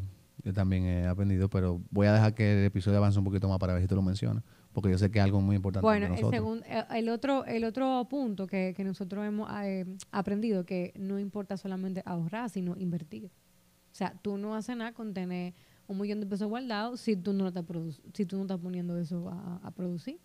yo 0.48 0.54
también 0.54 0.84
he 0.86 1.06
aprendido, 1.06 1.50
pero 1.50 1.82
voy 1.90 2.06
a 2.06 2.12
dejar 2.14 2.34
que 2.34 2.58
el 2.60 2.64
episodio 2.64 2.96
avance 2.96 3.18
un 3.18 3.24
poquito 3.26 3.46
más 3.50 3.58
para 3.58 3.74
ver 3.74 3.82
si 3.82 3.88
tú 3.88 3.94
lo 3.94 4.00
mencionas, 4.00 4.42
porque 4.72 4.88
yo 4.90 4.96
sé 4.96 5.10
que 5.10 5.18
es 5.18 5.24
algo 5.26 5.42
muy 5.42 5.56
importante 5.56 5.84
Bueno, 5.84 6.06
para 6.06 6.14
el, 6.16 6.22
nosotros. 6.22 6.42
segun- 6.42 6.64
eh, 6.66 6.84
el, 6.98 7.08
otro, 7.10 7.44
el 7.44 7.64
otro 7.64 8.06
punto 8.08 8.46
que, 8.46 8.72
que 8.74 8.82
nosotros 8.82 9.26
hemos 9.26 9.46
eh, 9.62 9.84
aprendido, 10.10 10.64
que 10.64 10.94
no 10.98 11.18
importa 11.18 11.58
solamente 11.58 12.02
ahorrar, 12.06 12.48
sino 12.48 12.76
invertir. 12.78 13.26
O 13.26 13.94
sea, 13.94 14.14
tú 14.22 14.38
no 14.38 14.54
haces 14.54 14.74
nada 14.74 14.92
con 14.94 15.12
tener 15.12 15.52
un 15.86 15.98
millón 16.00 16.20
de 16.20 16.26
pesos 16.26 16.48
guardados 16.48 16.98
si 17.00 17.14
tú 17.14 17.34
no 17.34 17.42
lo 17.44 17.48
estás, 17.48 17.64
produ- 17.66 18.00
si 18.14 18.24
tú 18.24 18.36
no 18.36 18.42
estás 18.42 18.58
poniendo 18.58 18.96
eso 18.98 19.28
a, 19.28 19.56
a 19.62 19.70
producir. 19.70 20.18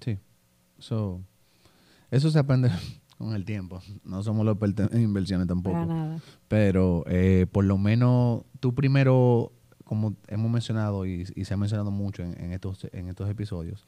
Sí. 0.00 0.18
So, 0.78 1.22
eso 2.10 2.30
se 2.30 2.38
aprende 2.38 2.68
con 3.18 3.34
el 3.34 3.44
tiempo. 3.44 3.80
No 4.04 4.22
somos 4.22 4.44
los 4.44 4.54
expertos 4.54 4.92
en 4.92 5.02
inversiones 5.02 5.46
tampoco. 5.46 5.74
Para 5.74 5.86
nada. 5.86 6.20
Pero 6.48 7.04
eh, 7.06 7.46
por 7.50 7.64
lo 7.64 7.78
menos 7.78 8.44
tú 8.60 8.74
primero, 8.74 9.52
como 9.84 10.16
hemos 10.28 10.50
mencionado 10.50 11.06
y, 11.06 11.26
y 11.34 11.44
se 11.44 11.54
ha 11.54 11.56
mencionado 11.56 11.90
mucho 11.90 12.22
en, 12.22 12.38
en 12.40 12.52
estos, 12.52 12.86
en 12.92 13.08
estos 13.08 13.28
episodios, 13.30 13.86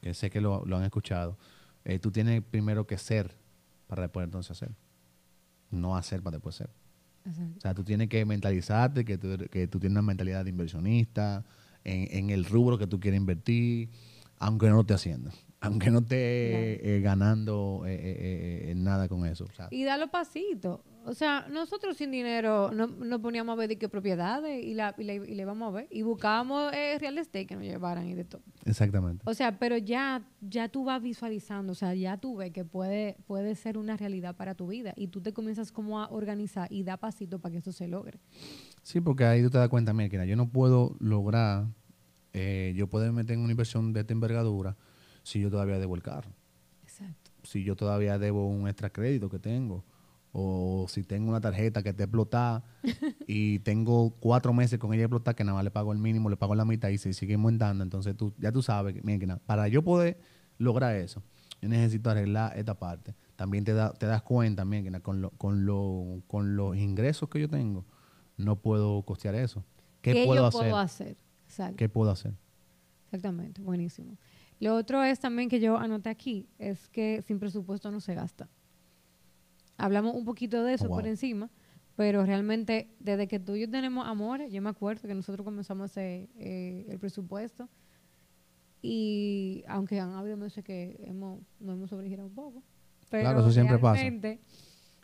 que 0.00 0.14
sé 0.14 0.30
que 0.30 0.40
lo, 0.40 0.64
lo 0.66 0.76
han 0.76 0.84
escuchado, 0.84 1.38
eh, 1.84 1.98
tú 1.98 2.10
tienes 2.10 2.42
primero 2.42 2.86
que 2.86 2.98
ser 2.98 3.36
para 3.86 4.02
después 4.02 4.24
entonces 4.24 4.50
hacer. 4.52 4.74
No 5.70 5.96
hacer 5.96 6.22
para 6.22 6.36
después 6.36 6.56
ser. 6.56 6.70
Exacto. 7.24 7.54
O 7.56 7.60
sea, 7.60 7.74
tú 7.74 7.84
tienes 7.84 8.08
que 8.08 8.24
mentalizarte 8.24 9.04
que 9.04 9.18
tú, 9.18 9.36
que 9.50 9.68
tú 9.68 9.78
tienes 9.78 9.92
una 9.92 10.02
mentalidad 10.02 10.44
de 10.44 10.50
inversionista 10.50 11.44
en, 11.84 12.08
en 12.16 12.30
el 12.30 12.44
rubro 12.44 12.78
que 12.78 12.86
tú 12.86 12.98
quieres 12.98 13.20
invertir, 13.20 13.90
aunque 14.38 14.68
no 14.68 14.74
lo 14.74 14.80
estés 14.80 14.96
haciendo. 14.96 15.30
Aunque 15.60 15.90
no 15.90 15.98
esté 15.98 16.96
eh, 16.96 17.00
ganando 17.00 17.82
eh, 17.86 18.72
nada 18.76 19.08
con 19.08 19.26
eso. 19.26 19.46
y 19.70 19.84
da 19.84 19.98
los 19.98 20.08
pasitos. 20.08 20.80
O 21.04 21.14
sea, 21.14 21.46
nosotros 21.50 21.96
sin 21.96 22.10
dinero 22.10 22.70
no, 22.72 22.86
nos 22.86 23.20
poníamos 23.20 23.54
a 23.54 23.56
ver 23.56 23.68
de 23.68 23.78
qué 23.78 23.88
propiedades 23.88 24.62
y, 24.62 24.74
la, 24.74 24.94
y, 24.98 25.04
le 25.04 25.44
vamos 25.44 25.68
a 25.68 25.76
ver. 25.76 25.88
Y 25.90 26.02
buscábamos 26.02 26.72
real 26.72 27.18
estate 27.18 27.46
que 27.46 27.56
nos 27.56 27.64
llevaran 27.64 28.06
y 28.08 28.14
de 28.14 28.24
todo. 28.24 28.42
Exactamente. 28.64 29.22
O 29.26 29.34
sea, 29.34 29.58
pero 29.58 29.76
ya, 29.76 30.22
ya 30.40 30.68
tú 30.68 30.84
vas 30.84 31.02
visualizando, 31.02 31.72
o 31.72 31.74
sea, 31.74 31.94
ya 31.94 32.18
tú 32.18 32.36
ves 32.36 32.52
que 32.52 32.64
puede, 32.64 33.16
puede 33.26 33.54
ser 33.54 33.78
una 33.78 33.96
realidad 33.96 34.36
para 34.36 34.54
tu 34.54 34.66
vida. 34.66 34.92
Y 34.96 35.08
tú 35.08 35.20
te 35.20 35.32
comienzas 35.32 35.72
como 35.72 36.00
a 36.00 36.08
organizar 36.08 36.70
y 36.70 36.84
da 36.84 36.96
pasito 36.96 37.38
para 37.38 37.52
que 37.52 37.58
esto 37.58 37.72
se 37.72 37.88
logre. 37.88 38.18
Sí, 38.82 39.00
porque 39.00 39.24
ahí 39.24 39.42
tú 39.42 39.50
te 39.50 39.58
das 39.58 39.68
cuenta, 39.68 39.92
mira, 39.92 40.24
yo 40.24 40.36
no 40.36 40.48
puedo 40.48 40.96
lograr, 41.00 41.66
yo 42.32 42.86
puedo 42.88 43.10
meter 43.12 43.34
en 43.34 43.40
una 43.40 43.52
inversión 43.52 43.92
de 43.92 44.00
esta 44.00 44.12
envergadura 44.12 44.76
si 45.22 45.40
yo 45.40 45.50
todavía 45.50 45.78
debo 45.78 45.94
el 45.94 46.02
carro. 46.02 46.30
Exacto. 46.82 47.30
Si 47.42 47.64
yo 47.64 47.76
todavía 47.76 48.18
debo 48.18 48.46
un 48.46 48.68
extra 48.68 48.90
crédito 48.90 49.28
que 49.28 49.38
tengo. 49.38 49.84
O 50.32 50.86
si 50.88 51.02
tengo 51.02 51.28
una 51.28 51.40
tarjeta 51.40 51.82
que 51.82 51.88
está 51.88 52.04
explotada 52.04 52.62
y 53.26 53.58
tengo 53.60 54.10
cuatro 54.20 54.52
meses 54.52 54.78
con 54.78 54.94
ella 54.94 55.04
explotada 55.04 55.34
que 55.34 55.42
nada 55.42 55.56
más 55.56 55.64
le 55.64 55.72
pago 55.72 55.92
el 55.92 55.98
mínimo, 55.98 56.30
le 56.30 56.36
pago 56.36 56.54
la 56.54 56.64
mitad 56.64 56.88
y 56.88 56.98
se 56.98 57.12
sigue 57.12 57.34
aumentando. 57.34 57.82
Entonces 57.82 58.16
tú, 58.16 58.32
ya 58.38 58.52
tú 58.52 58.62
sabes, 58.62 58.94
que, 58.94 59.38
para 59.44 59.66
yo 59.66 59.82
poder 59.82 60.20
lograr 60.58 60.94
eso, 60.94 61.22
yo 61.60 61.68
necesito 61.68 62.10
arreglar 62.10 62.56
esta 62.56 62.78
parte. 62.78 63.14
También 63.34 63.64
te, 63.64 63.72
da, 63.72 63.92
te 63.92 64.06
das 64.06 64.22
cuenta, 64.22 64.64
mira, 64.64 65.00
con, 65.00 65.20
lo, 65.20 65.30
con, 65.30 65.66
lo, 65.66 66.22
con 66.28 66.54
los 66.54 66.76
ingresos 66.76 67.28
que 67.28 67.40
yo 67.40 67.48
tengo, 67.48 67.84
no 68.36 68.56
puedo 68.56 69.02
costear 69.02 69.34
eso. 69.34 69.64
¿Qué, 70.00 70.24
puedo, 70.26 70.46
hacer? 70.46 70.60
puedo 70.60 70.76
hacer? 70.76 71.16
¿Qué 71.76 71.88
puedo 71.88 72.10
hacer? 72.10 72.34
Exactamente, 73.06 73.60
buenísimo. 73.60 74.16
Lo 74.60 74.76
otro 74.76 75.02
es 75.02 75.18
también 75.18 75.48
que 75.48 75.58
yo 75.58 75.78
anoté 75.78 76.10
aquí, 76.10 76.48
es 76.58 76.88
que 76.88 77.22
sin 77.22 77.38
presupuesto 77.38 77.90
no 77.90 78.00
se 78.00 78.14
gasta. 78.14 78.48
Hablamos 79.78 80.14
un 80.14 80.26
poquito 80.26 80.62
de 80.62 80.74
eso 80.74 80.86
oh, 80.86 80.90
por 80.90 81.06
encima, 81.06 81.50
pero 81.96 82.24
realmente 82.26 82.90
desde 83.00 83.26
que 83.26 83.40
tú 83.40 83.56
y 83.56 83.62
yo 83.62 83.70
tenemos 83.70 84.06
amores, 84.06 84.52
yo 84.52 84.60
me 84.60 84.68
acuerdo 84.68 85.08
que 85.08 85.14
nosotros 85.14 85.44
comenzamos 85.44 85.82
a 85.82 85.86
hacer 85.86 86.28
eh, 86.36 86.84
el 86.88 86.98
presupuesto 86.98 87.70
y 88.82 89.64
aunque 89.66 89.98
han 89.98 90.12
habido 90.12 90.36
meses 90.36 90.62
que 90.62 91.00
hemos, 91.04 91.40
nos 91.58 91.76
hemos 91.76 91.90
sobregirado 91.90 92.28
un 92.28 92.34
poco. 92.34 92.62
Pero 93.08 93.22
claro, 93.24 93.40
eso 93.40 93.50
siempre 93.50 93.78
pasa 93.78 94.02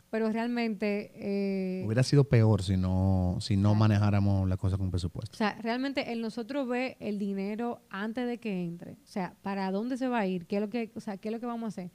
pero 0.09 0.29
realmente... 0.31 1.11
Eh, 1.15 1.83
Hubiera 1.85 2.03
sido 2.03 2.23
peor 2.23 2.63
si 2.63 2.77
no, 2.77 3.37
si 3.39 3.57
no 3.57 3.75
manejáramos 3.75 4.47
la 4.47 4.57
cosa 4.57 4.77
con 4.77 4.89
presupuesto. 4.89 5.33
O 5.33 5.37
sea, 5.37 5.57
realmente 5.61 6.11
el 6.11 6.21
nosotros 6.21 6.67
ve 6.67 6.97
el 6.99 7.19
dinero 7.19 7.81
antes 7.89 8.27
de 8.27 8.37
que 8.39 8.63
entre, 8.63 8.93
o 8.93 9.05
sea, 9.05 9.35
para 9.41 9.69
dónde 9.71 9.97
se 9.97 10.07
va 10.07 10.19
a 10.19 10.27
ir, 10.27 10.45
qué 10.47 10.57
es 10.57 10.61
lo 10.61 10.69
que, 10.69 10.91
o 10.95 10.99
sea, 10.99 11.17
qué 11.17 11.29
es 11.29 11.33
lo 11.33 11.39
que 11.39 11.45
vamos 11.45 11.65
a 11.65 11.67
hacer, 11.67 11.91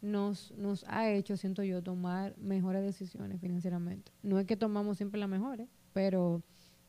nos, 0.00 0.52
nos 0.56 0.84
ha 0.88 1.10
hecho, 1.10 1.36
siento 1.36 1.62
yo, 1.62 1.82
tomar 1.82 2.36
mejores 2.38 2.82
decisiones 2.82 3.40
financieramente. 3.40 4.12
No 4.22 4.38
es 4.38 4.46
que 4.46 4.56
tomamos 4.56 4.96
siempre 4.96 5.18
las 5.18 5.28
mejores, 5.28 5.68
pero 5.92 6.42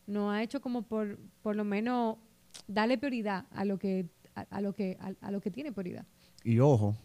nos 0.05 0.31
ha 0.31 0.43
hecho 0.43 0.61
como 0.61 0.83
por, 0.83 1.19
por 1.41 1.55
lo 1.55 1.63
menos 1.63 2.17
darle 2.67 2.97
prioridad 2.97 3.45
a 3.51 3.65
lo 3.65 3.79
que, 3.79 4.09
a, 4.35 4.61
lo 4.61 4.73
que, 4.73 4.97
a 5.21 5.31
lo 5.31 5.41
que 5.41 5.51
tiene 5.51 5.71
prioridad. 5.71 6.05
Y 6.43 6.59
ojo, 6.59 6.95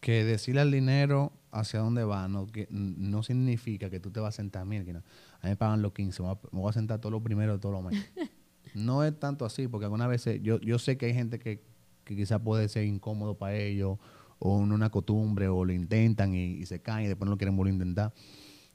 que 0.00 0.22
decirle 0.24 0.60
al 0.60 0.70
dinero 0.70 1.32
hacia 1.54 1.80
dónde 1.80 2.04
va 2.04 2.28
no, 2.28 2.46
que, 2.46 2.66
no 2.70 3.22
significa 3.22 3.88
que 3.88 4.00
tú 4.00 4.10
te 4.10 4.20
vas 4.20 4.34
a 4.34 4.36
sentar, 4.36 4.66
mira, 4.66 4.82
a 4.82 4.86
mí 4.86 5.02
me 5.50 5.56
pagan 5.56 5.82
los 5.82 5.92
15, 5.92 6.22
me 6.22 6.36
voy 6.52 6.68
a 6.68 6.72
sentar 6.72 7.00
todo 7.00 7.12
lo 7.12 7.22
primero 7.22 7.54
de 7.54 7.58
todos 7.58 7.74
los 7.74 7.84
meses. 7.84 8.10
no 8.74 9.04
es 9.04 9.18
tanto 9.18 9.44
así, 9.44 9.68
porque 9.68 9.84
algunas 9.84 10.08
veces 10.08 10.40
yo, 10.42 10.60
yo 10.60 10.78
sé 10.78 10.96
que 10.98 11.06
hay 11.06 11.14
gente 11.14 11.38
que, 11.38 11.62
que 12.02 12.16
quizás 12.16 12.40
puede 12.40 12.68
ser 12.68 12.84
incómodo 12.84 13.38
para 13.38 13.54
ellos, 13.54 13.98
o 14.40 14.62
en 14.62 14.72
una 14.72 14.90
costumbre, 14.90 15.48
o 15.48 15.64
lo 15.64 15.72
intentan 15.72 16.34
y, 16.34 16.66
se 16.66 16.82
caen 16.82 17.06
y 17.06 17.08
después 17.08 17.26
no 17.26 17.32
lo 17.32 17.38
quieren 17.38 17.56
volver 17.56 17.72
a 17.72 17.74
intentar. 17.76 18.12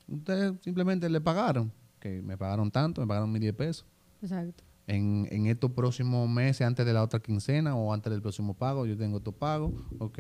Ustedes 0.08 0.54
simplemente 0.62 1.10
le 1.10 1.20
pagaron, 1.20 1.72
que 2.00 2.22
me 2.22 2.38
pagaron 2.38 2.72
tanto, 2.72 3.02
me 3.02 3.08
pagaron 3.08 3.32
mis 3.32 3.42
10 3.42 3.54
pesos. 3.56 3.86
Exacto. 4.22 4.64
En, 4.88 5.28
en, 5.30 5.46
estos 5.46 5.72
próximos 5.72 6.28
meses, 6.28 6.66
antes 6.66 6.84
de 6.86 6.94
la 6.94 7.04
otra 7.04 7.20
quincena 7.20 7.76
o 7.76 7.94
antes 7.94 8.10
del 8.10 8.22
próximo 8.22 8.56
pago, 8.56 8.88
yo 8.88 8.98
tengo 8.98 9.18
estos 9.18 9.36
pagos, 9.36 9.74
ok 10.00 10.20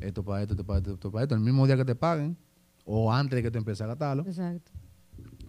esto 0.00 0.24
para 0.24 0.42
esto, 0.42 0.54
esto 0.54 0.64
para 0.64 0.78
esto, 0.78 0.94
esto 0.94 1.10
para 1.10 1.22
esto, 1.24 1.34
el 1.34 1.40
mismo 1.40 1.66
día 1.66 1.76
que 1.76 1.84
te 1.84 1.94
paguen 1.94 2.36
o 2.84 3.12
antes 3.12 3.36
de 3.36 3.42
que 3.42 3.50
tú 3.50 3.58
empieces 3.58 3.82
a 3.82 3.86
gastarlo. 3.86 4.24
Exacto. 4.26 4.72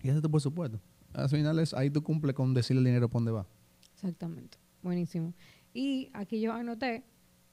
Y 0.04 0.08
ese 0.08 0.18
es 0.18 0.22
tu 0.22 0.30
presupuesto. 0.30 0.80
Al 1.14 1.30
final 1.30 1.60
es, 1.60 1.74
ahí 1.74 1.90
tú 1.90 2.04
cumples 2.04 2.36
con 2.36 2.54
decirle 2.54 2.80
el 2.80 2.86
dinero 2.86 3.10
para 3.10 3.20
dónde 3.20 3.32
va. 3.32 3.48
Exactamente. 3.94 4.58
Buenísimo. 4.82 5.34
Y 5.74 6.10
aquí 6.14 6.40
yo 6.42 6.54
anoté, 6.54 7.04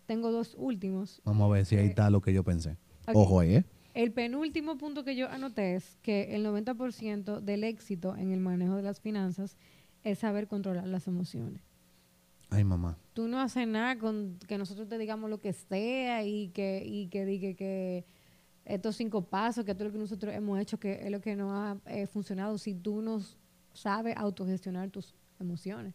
tengo 0.07 0.31
dos 0.31 0.55
últimos. 0.59 1.21
Vamos 1.25 1.49
a 1.49 1.55
ver 1.55 1.67
si 1.67 1.77
ahí 1.77 1.87
está 1.87 2.11
lo 2.11 2.21
que 2.21 2.33
yo 2.33 2.45
pensé. 2.45 2.77
Ojo 3.13 3.41
ahí, 3.41 3.57
¿eh? 3.57 3.65
El 3.95 4.13
penúltimo 4.13 4.77
punto 4.77 5.05
que 5.05 5.17
yo 5.17 5.29
anoté 5.29 5.75
es 5.75 5.97
que 6.03 6.35
el 6.37 6.45
90% 6.45 7.41
del 7.41 7.65
éxito 7.65 8.15
en 8.15 8.31
el 8.31 8.41
manejo 8.41 8.77
de 8.77 8.83
las 8.83 9.01
finanzas 9.01 9.57
es 10.03 10.19
saber 10.19 10.49
controlar 10.49 10.87
las 10.87 11.07
emociones. 11.07 11.63
Ay, 12.51 12.65
mamá. 12.65 12.97
Tú 13.13 13.29
no 13.29 13.41
haces 13.41 13.67
nada 13.67 13.99
con 13.99 14.39
que 14.47 14.59
nosotros 14.59 14.89
te 14.89 14.99
digamos 14.99 15.31
lo 15.31 15.41
que 15.41 15.53
sea 15.53 16.25
y 16.25 16.49
que, 16.49 16.83
y 16.85 17.09
que 17.09 17.25
diga 17.25 17.55
que 17.55 18.05
estos 18.65 18.97
cinco 18.97 19.23
pasos, 19.23 19.65
que 19.65 19.75
todo 19.75 19.85
lo 19.85 19.93
que 19.93 19.99
nosotros 19.99 20.35
hemos 20.35 20.59
hecho, 20.61 20.79
que 20.79 21.05
es 21.05 21.11
lo 21.11 21.21
que 21.21 21.37
nos 21.37 21.53
ha 21.53 21.77
eh, 21.87 22.07
funcionado, 22.07 22.59
si 22.59 22.75
tú 22.75 23.01
no 23.01 23.21
sabes 23.73 24.17
autogestionar 24.17 24.91
tus 24.91 25.15
emociones. 25.39 25.95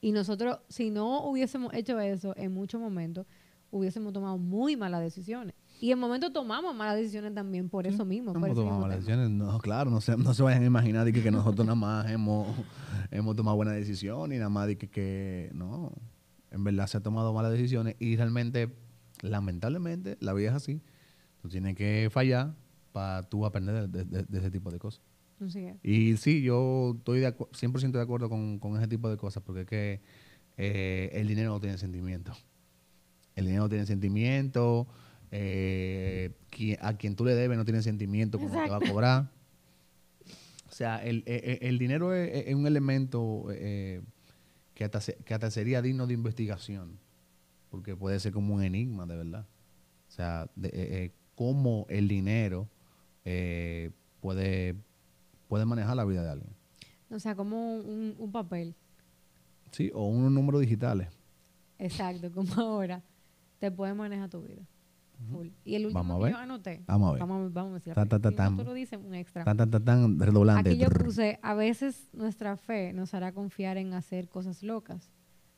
Y 0.00 0.12
nosotros, 0.12 0.58
si 0.68 0.90
no 0.90 1.24
hubiésemos 1.26 1.72
hecho 1.74 1.98
eso 2.00 2.34
en 2.36 2.52
muchos 2.52 2.80
momentos, 2.80 3.26
hubiésemos 3.70 4.12
tomado 4.12 4.38
muy 4.38 4.76
malas 4.76 5.02
decisiones. 5.02 5.54
Y 5.80 5.92
en 5.92 5.98
momentos 5.98 6.30
tomamos 6.30 6.74
malas 6.74 6.96
decisiones 6.96 7.34
también 7.34 7.70
por 7.70 7.86
eso 7.86 8.04
mismo. 8.04 8.34
No, 8.34 8.54
tomamos 8.54 8.82
malas 8.82 8.98
decisiones. 8.98 9.30
No, 9.30 9.58
claro, 9.58 9.90
no 9.90 10.02
se, 10.02 10.14
no 10.16 10.34
se 10.34 10.42
vayan 10.42 10.62
a 10.62 10.66
imaginar 10.66 11.06
de 11.06 11.12
que, 11.12 11.30
nosotros 11.30 11.66
nada 11.66 11.74
más 11.74 12.10
hemos, 12.10 12.46
hemos 13.10 13.34
tomado 13.34 13.56
buenas 13.56 13.74
decisiones 13.74 14.36
y 14.36 14.38
nada 14.38 14.50
más 14.50 14.66
de 14.66 14.76
que, 14.76 14.90
que 14.90 15.50
no. 15.54 15.92
En 16.50 16.64
verdad 16.64 16.86
se 16.86 16.98
han 16.98 17.02
tomado 17.02 17.32
malas 17.32 17.52
decisiones 17.52 17.96
y 17.98 18.16
realmente, 18.16 18.76
lamentablemente, 19.22 20.18
la 20.20 20.34
vida 20.34 20.50
es 20.50 20.56
así. 20.56 20.82
Tú 21.40 21.48
tienes 21.48 21.74
que 21.76 22.08
fallar 22.10 22.54
para 22.92 23.22
tú 23.22 23.46
aprender 23.46 23.88
de, 23.88 24.38
ese 24.38 24.50
tipo 24.50 24.70
de 24.70 24.78
cosas. 24.78 25.02
Y 25.82 26.18
sí, 26.18 26.42
yo 26.42 26.96
estoy 26.98 27.20
de 27.20 27.34
100% 27.34 27.92
de 27.92 28.02
acuerdo 28.02 28.28
con, 28.28 28.58
con, 28.58 28.76
ese 28.76 28.88
tipo 28.88 29.08
de 29.08 29.16
cosas 29.16 29.42
porque 29.42 29.62
es 29.62 29.66
que 29.66 30.00
eh, 30.58 31.08
el 31.14 31.26
dinero 31.26 31.52
no 31.52 31.60
tiene 31.60 31.78
sentimiento. 31.78 32.32
El 33.34 33.46
dinero 33.46 33.62
no 33.62 33.68
tiene 33.70 33.86
sentimiento 33.86 34.86
eh, 35.32 36.32
a 36.80 36.96
quien 36.96 37.16
tú 37.16 37.24
le 37.24 37.34
debes 37.34 37.56
no 37.56 37.64
tiene 37.64 37.82
sentimiento 37.82 38.38
como 38.38 38.62
te 38.62 38.70
va 38.70 38.76
a 38.76 38.80
cobrar. 38.80 39.40
O 40.70 40.72
sea, 40.72 41.04
el, 41.04 41.24
e, 41.26 41.58
e, 41.60 41.72
dinero 41.78 42.14
es, 42.14 42.54
un 42.54 42.66
elemento 42.66 43.46
eh, 43.50 44.02
que, 44.72 44.84
hasta, 44.84 45.00
que 45.00 45.34
hasta 45.34 45.50
sería 45.50 45.82
digno 45.82 46.06
de 46.06 46.14
investigación, 46.14 46.98
porque 47.70 47.96
puede 47.96 48.20
ser 48.20 48.32
como 48.32 48.54
un 48.54 48.62
enigma, 48.62 49.04
de 49.04 49.16
verdad. 49.16 49.46
O 50.08 50.12
sea, 50.12 50.48
de, 50.54 50.68
eh, 50.68 50.72
eh, 50.74 51.12
cómo 51.34 51.86
el 51.88 52.06
dinero 52.06 52.68
puede, 54.20 54.76
puede 55.48 55.64
manejar 55.64 55.96
la 55.96 56.04
vida 56.04 56.22
de 56.22 56.30
alguien. 56.30 56.54
O 57.10 57.18
sea, 57.18 57.34
como 57.34 57.74
un, 57.76 58.14
un 58.16 58.32
papel. 58.32 58.76
Sí, 59.72 59.90
o 59.92 60.06
unos 60.06 60.30
números 60.30 60.60
digitales. 60.60 61.08
Exacto, 61.78 62.30
como 62.32 62.54
ahora 62.54 63.02
te 63.58 63.70
puede 63.72 63.92
manejar 63.92 64.30
tu 64.30 64.42
vida. 64.42 64.62
Y 65.64 65.74
el 65.74 65.86
último 65.86 66.00
vamos 66.00 66.16
a 66.16 66.24
ver. 66.24 66.32
que 66.32 66.38
yo 66.38 66.42
anoté. 66.42 66.84
Vamos 66.86 67.08
a 67.08 67.12
ver. 67.12 67.20
Vamos, 67.20 67.52
vamos 67.52 67.70
a 67.70 67.74
decir. 67.74 67.94
Tan, 67.94 68.08
tan, 68.08 68.20
tan, 68.20 68.60
un 68.60 69.14
extra. 69.14 69.44
Tan, 69.44 69.70
tan, 69.70 70.18
redoblante. 70.18 70.70
Aquí 70.70 70.78
yo 70.78 70.88
puse, 70.88 71.38
a 71.42 71.54
veces 71.54 72.08
nuestra 72.12 72.56
fe 72.56 72.92
nos 72.92 73.14
hará 73.14 73.32
confiar 73.32 73.76
en 73.76 73.92
hacer 73.92 74.28
cosas 74.28 74.62
locas. 74.62 75.12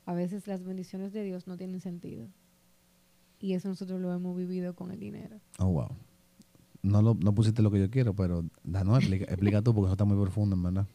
A 0.05 0.13
veces 0.13 0.47
las 0.47 0.63
bendiciones 0.63 1.13
de 1.13 1.23
Dios 1.23 1.47
no 1.47 1.57
tienen 1.57 1.79
sentido. 1.79 2.27
Y 3.39 3.53
eso 3.53 3.69
nosotros 3.69 3.99
lo 3.99 4.13
hemos 4.13 4.35
vivido 4.35 4.75
con 4.75 4.91
el 4.91 4.99
dinero. 4.99 5.39
Oh, 5.59 5.67
wow. 5.67 5.95
No, 6.81 7.01
lo, 7.01 7.13
no 7.13 7.33
pusiste 7.33 7.61
lo 7.61 7.71
que 7.71 7.79
yo 7.79 7.89
quiero, 7.89 8.13
pero 8.13 8.45
no, 8.63 8.97
explica, 8.97 9.25
explica 9.25 9.61
tú 9.61 9.73
porque 9.73 9.87
eso 9.87 9.93
está 9.93 10.05
muy 10.05 10.21
profundo, 10.21 10.55
en 10.55 10.63
verdad. 10.63 10.87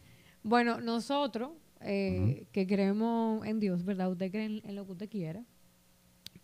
Bueno, 0.43 0.81
nosotros 0.81 1.53
eh, 1.81 2.47
que 2.53 2.67
creemos 2.67 3.45
en 3.47 3.61
Dios, 3.61 3.85
¿verdad? 3.85 4.11
Usted 4.11 4.31
cree 4.31 4.63
en 4.63 4.75
lo 4.75 4.85
que 4.85 4.93
usted 4.93 5.09
quiera 5.09 5.45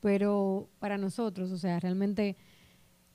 pero 0.04 0.68
para 0.80 0.98
nosotros, 0.98 1.50
o 1.50 1.56
sea, 1.56 1.80
realmente 1.80 2.36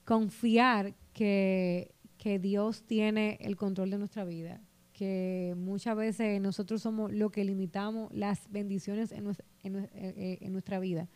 confiar 0.04 0.96
que, 1.12 1.94
Dios 2.40 2.82
tiene 2.82 3.38
el 3.40 3.54
control 3.54 3.90
de 3.90 3.98
nuestra 3.98 4.24
vida, 4.24 4.60
que 4.92 5.54
muchas 5.56 5.96
veces 5.96 6.40
nosotros 6.40 6.82
somos 6.82 7.12
lo 7.12 7.30
que 7.30 7.44
limitamos 7.44 8.12
las 8.12 8.50
bendiciones 8.50 9.12
en, 9.12 9.30
eh, 9.30 9.38
eh, 9.62 10.38
en, 10.40 10.52
nuestra 10.52 10.80
vida. 10.80 11.08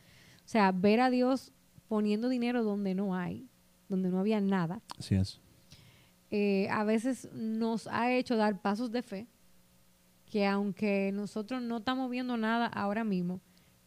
O 0.44 0.48
sea, 0.48 0.70
ver 0.70 1.00
a 1.00 1.10
Dios 1.10 1.52
poniendo 1.88 2.28
dinero 2.28 2.62
donde 2.62 2.94
no 2.94 3.16
hay, 3.16 3.48
donde 3.88 4.10
no 4.10 4.20
había 4.20 4.40
nada. 4.40 4.80
Así 4.96 5.16
es. 5.16 5.40
Eh, 6.30 6.68
a 6.70 6.84
veces 6.84 7.28
nos 7.32 7.88
ha 7.88 8.12
hecho 8.12 8.36
dar 8.36 8.62
pasos 8.62 8.92
de 8.92 9.02
fe 9.02 9.26
que 10.26 10.46
aunque 10.46 11.10
nosotros 11.12 11.62
no 11.62 11.78
estamos 11.78 12.08
viendo 12.10 12.36
nada 12.36 12.66
ahora 12.68 13.02
mismo, 13.02 13.40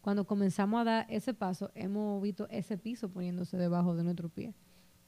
cuando 0.07 0.23
comenzamos 0.23 0.79
a 0.79 0.83
dar 0.85 1.05
ese 1.09 1.33
paso, 1.33 1.69
hemos 1.75 2.23
visto 2.23 2.47
ese 2.49 2.77
piso 2.77 3.09
poniéndose 3.09 3.57
debajo 3.57 3.93
de 3.93 4.05
nuestro 4.05 4.29
pie. 4.29 4.53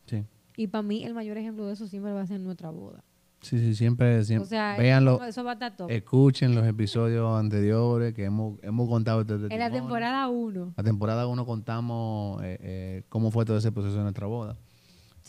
Sí. 0.07 0.25
Y 0.57 0.67
para 0.67 0.81
mí 0.81 1.05
el 1.05 1.13
mayor 1.13 1.37
ejemplo 1.37 1.65
de 1.65 1.71
eso 1.71 1.87
siempre 1.87 2.11
va 2.11 2.19
a 2.19 2.27
ser 2.27 2.41
nuestra 2.41 2.69
boda. 2.69 3.01
Sí, 3.39 3.59
sí, 3.59 3.75
siempre, 3.75 4.17
O 4.19 4.23
siempre. 4.25 4.49
sea, 4.49 4.75
véanlo, 4.77 5.23
eso, 5.23 5.41
va 5.45 5.51
a 5.51 5.53
estar 5.53 5.77
top. 5.77 5.89
escuchen 5.89 6.53
los 6.53 6.67
episodios 6.67 7.39
anteriores 7.39 8.13
que 8.13 8.25
hemos, 8.25 8.61
hemos 8.61 8.89
contado 8.89 9.21
este 9.21 9.35
en 9.35 9.59
la 9.59 9.71
temporada 9.71 10.27
1. 10.27 10.73
La 10.75 10.83
temporada 10.83 11.27
1 11.27 11.45
contamos 11.45 12.43
eh, 12.43 12.57
eh, 12.59 13.03
cómo 13.07 13.31
fue 13.31 13.45
todo 13.45 13.55
ese 13.55 13.71
proceso 13.71 13.95
de 13.95 14.03
nuestra 14.03 14.27
boda. 14.27 14.57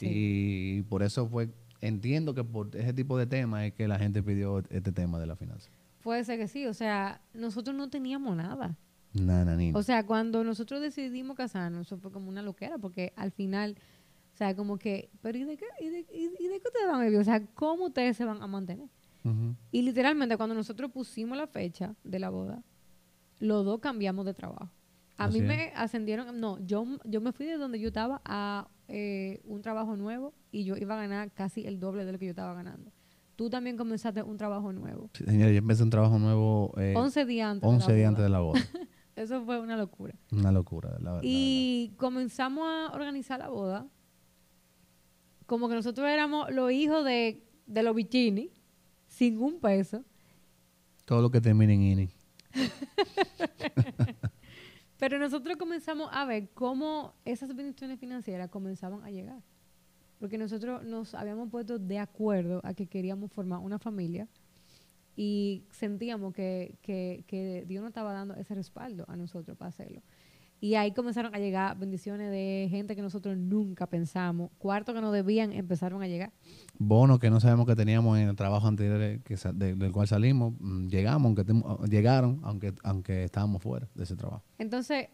Y 0.01 0.83
por 0.83 1.05
eso 1.05 1.29
fue, 1.29 1.49
entiendo 1.81 2.35
que 2.35 2.43
por 2.43 2.75
ese 2.75 2.93
tipo 2.93 3.17
de 3.17 3.27
temas 3.27 3.67
es 3.67 3.75
que 3.75 3.87
la 3.87 4.01
gente 4.01 4.21
pidió 4.21 4.65
este 4.69 4.91
tema 4.91 5.21
de 5.21 5.29
la 5.29 5.37
finanza. 5.37 5.71
Puede 6.03 6.25
ser 6.25 6.41
que 6.41 6.49
sí, 6.49 6.67
o 6.67 6.75
sea, 6.75 7.21
nosotros 7.35 7.77
no 7.77 7.89
teníamos 7.89 8.35
nada. 8.37 8.77
O 9.77 9.83
sea, 9.83 10.07
cuando 10.07 10.45
nosotros 10.45 10.81
decidimos 10.81 11.37
casarnos, 11.37 11.87
eso 11.87 11.99
fue 11.99 12.13
como 12.13 12.29
una 12.29 12.43
loquera, 12.43 12.79
porque 12.79 13.13
al 13.17 13.33
final, 13.33 13.77
o 14.33 14.37
sea, 14.37 14.55
como 14.55 14.79
que, 14.79 15.11
pero 15.21 15.39
¿y 15.39 15.45
de 15.45 15.57
qué, 15.57 15.65
y 15.81 15.89
de, 15.89 16.01
y- 16.13 16.31
y 16.39 16.49
de 16.49 16.61
qué 16.61 16.69
ustedes 16.69 16.87
van 16.89 17.01
a 17.01 17.05
vivir? 17.05 17.19
O 17.19 17.25
sea, 17.25 17.45
¿cómo 17.55 17.87
ustedes 17.87 18.17
se 18.17 18.25
van 18.25 18.43
a 18.43 18.47
mantener? 18.47 18.89
Y 19.71 19.83
literalmente, 19.83 20.37
cuando 20.39 20.55
nosotros 20.55 20.91
pusimos 20.91 21.37
la 21.37 21.47
fecha 21.47 21.95
de 22.05 22.19
la 22.19 22.31
boda, 22.31 22.63
los 23.39 23.65
dos 23.67 23.81
cambiamos 23.81 24.25
de 24.25 24.33
trabajo. 24.35 24.71
A 25.19 25.25
Así 25.27 25.41
mí 25.43 25.47
me 25.47 25.73
ascendieron, 25.75 26.41
no, 26.41 26.59
yo, 26.65 26.87
yo 27.05 27.21
me 27.21 27.33
fui 27.33 27.45
de 27.45 27.59
donde 27.59 27.79
yo 27.79 27.89
estaba 27.89 28.23
a 28.25 28.69
eh, 28.89 29.41
un 29.45 29.61
trabajo 29.61 29.95
nuevo 29.97 30.33
y 30.51 30.65
yo 30.65 30.77
iba 30.79 30.95
a 30.95 31.03
ganar 31.03 31.31
casi 31.33 31.67
el 31.67 31.79
doble 31.79 32.07
de 32.07 32.13
lo 32.13 32.19
que 32.19 32.25
yo 32.25 32.31
estaba 32.31 32.55
ganando. 32.55 32.91
Tú 33.37 33.51
también 33.51 33.77
comenzaste 33.77 34.23
un 34.23 34.39
trabajo 34.39 34.73
nuevo. 34.73 35.11
Sí, 35.13 35.25
señores, 35.25 35.53
yo 35.53 35.59
empecé 35.59 35.83
un 35.83 35.91
trabajo 35.91 36.19
nuevo 36.19 36.73
eh, 36.79 36.95
11 36.97 37.25
días 37.27 37.51
antes. 37.51 37.69
11 37.69 37.87
de 37.87 37.89
la 37.93 37.97
días 37.97 38.09
antes 38.09 38.23
de 38.25 38.29
la 38.31 38.41
boda. 38.41 38.61
Eso 39.21 39.45
fue 39.45 39.61
una 39.61 39.77
locura. 39.77 40.15
Una 40.33 40.51
locura, 40.51 40.97
la 40.99 41.13
verdad. 41.13 41.21
Y 41.23 41.93
comenzamos 41.99 42.67
a 42.67 42.95
organizar 42.95 43.39
la 43.39 43.51
boda. 43.51 43.87
Como 45.45 45.69
que 45.69 45.75
nosotros 45.75 46.09
éramos 46.09 46.51
los 46.51 46.73
hijos 46.73 47.05
de, 47.05 47.47
de 47.67 47.83
los 47.83 47.95
bichini, 47.95 48.51
sin 49.09 49.39
un 49.39 49.61
peso. 49.61 50.05
Todo 51.05 51.21
lo 51.21 51.31
que 51.31 51.43
termine 51.43 51.75
en 51.75 51.83
INI. 51.83 52.09
Pero 54.99 55.19
nosotros 55.19 55.59
comenzamos 55.59 56.09
a 56.13 56.25
ver 56.25 56.49
cómo 56.55 57.15
esas 57.27 57.55
bendiciones 57.55 58.01
financieras 58.01 58.49
comenzaban 58.49 59.05
a 59.05 59.11
llegar. 59.11 59.43
Porque 60.19 60.39
nosotros 60.39 60.83
nos 60.83 61.15
habíamos 61.15 61.51
puesto 61.51 61.79
de 61.79 61.99
acuerdo 61.99 62.63
a 62.65 62.73
que 62.73 62.87
queríamos 62.87 63.31
formar 63.33 63.59
una 63.59 63.79
familia 63.79 64.29
y 65.17 65.65
sentíamos 65.71 66.33
que, 66.35 66.75
que, 66.83 67.25
que 67.27 67.65
Dios 67.67 67.83
nos 67.83 67.91
estaba 67.91 68.13
dando 68.13 68.35
ese 68.35 68.55
respaldo 68.55 69.05
a 69.09 69.17
nosotros 69.17 69.57
para 69.57 69.69
hacerlo. 69.71 70.03
Y 70.63 70.75
ahí 70.75 70.93
comenzaron 70.93 71.35
a 71.35 71.39
llegar 71.39 71.79
bendiciones 71.79 72.31
de 72.31 72.67
gente 72.71 72.95
que 72.95 73.01
nosotros 73.01 73.35
nunca 73.39 73.87
pensamos. 73.87 74.51
Cuartos 74.59 74.95
que 74.95 75.01
no 75.01 75.11
debían 75.11 75.53
empezaron 75.53 76.03
a 76.03 76.07
llegar. 76.07 76.33
Bonos 76.79 77.19
que 77.19 77.31
no 77.31 77.41
sabemos 77.41 77.67
que 77.67 77.75
teníamos 77.75 78.19
en 78.19 78.29
el 78.29 78.37
trabajo 78.37 78.67
anterior 78.69 79.21
que 79.23 79.37
sa- 79.39 79.55
de- 79.55 79.75
del 79.75 79.91
cual 79.91 80.07
salimos, 80.07 80.53
mm, 80.61 80.89
llegamos, 80.89 81.25
aunque 81.27 81.45
temo- 81.47 81.83
llegaron, 81.89 82.41
aunque, 82.43 82.75
aunque 82.83 83.25
estábamos 83.25 83.63
fuera 83.63 83.89
de 83.95 84.03
ese 84.05 84.17
trabajo. 84.17 84.43
Entonces, 84.59 85.09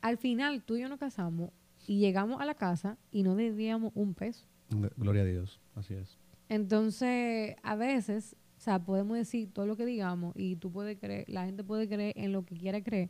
al 0.00 0.16
final, 0.16 0.62
tú 0.62 0.76
y 0.76 0.80
yo 0.80 0.88
nos 0.88 0.98
casamos 0.98 1.50
y 1.86 1.98
llegamos 1.98 2.40
a 2.40 2.46
la 2.46 2.54
casa 2.54 2.96
y 3.12 3.22
no 3.22 3.36
debíamos 3.36 3.92
un 3.94 4.14
peso. 4.14 4.46
Gl- 4.70 4.92
Gloria 4.96 5.22
a 5.22 5.26
Dios, 5.26 5.60
así 5.74 5.92
es. 5.92 6.16
Entonces, 6.48 7.56
a 7.62 7.76
veces, 7.76 8.34
o 8.60 8.62
sea, 8.62 8.78
podemos 8.78 9.16
decir 9.16 9.50
todo 9.50 9.64
lo 9.64 9.74
que 9.74 9.86
digamos 9.86 10.34
y 10.36 10.56
tú 10.56 10.70
puedes 10.70 10.98
creer, 10.98 11.24
la 11.28 11.46
gente 11.46 11.64
puede 11.64 11.88
creer 11.88 12.12
en 12.14 12.30
lo 12.30 12.44
que 12.44 12.54
quiera 12.58 12.82
creer, 12.82 13.08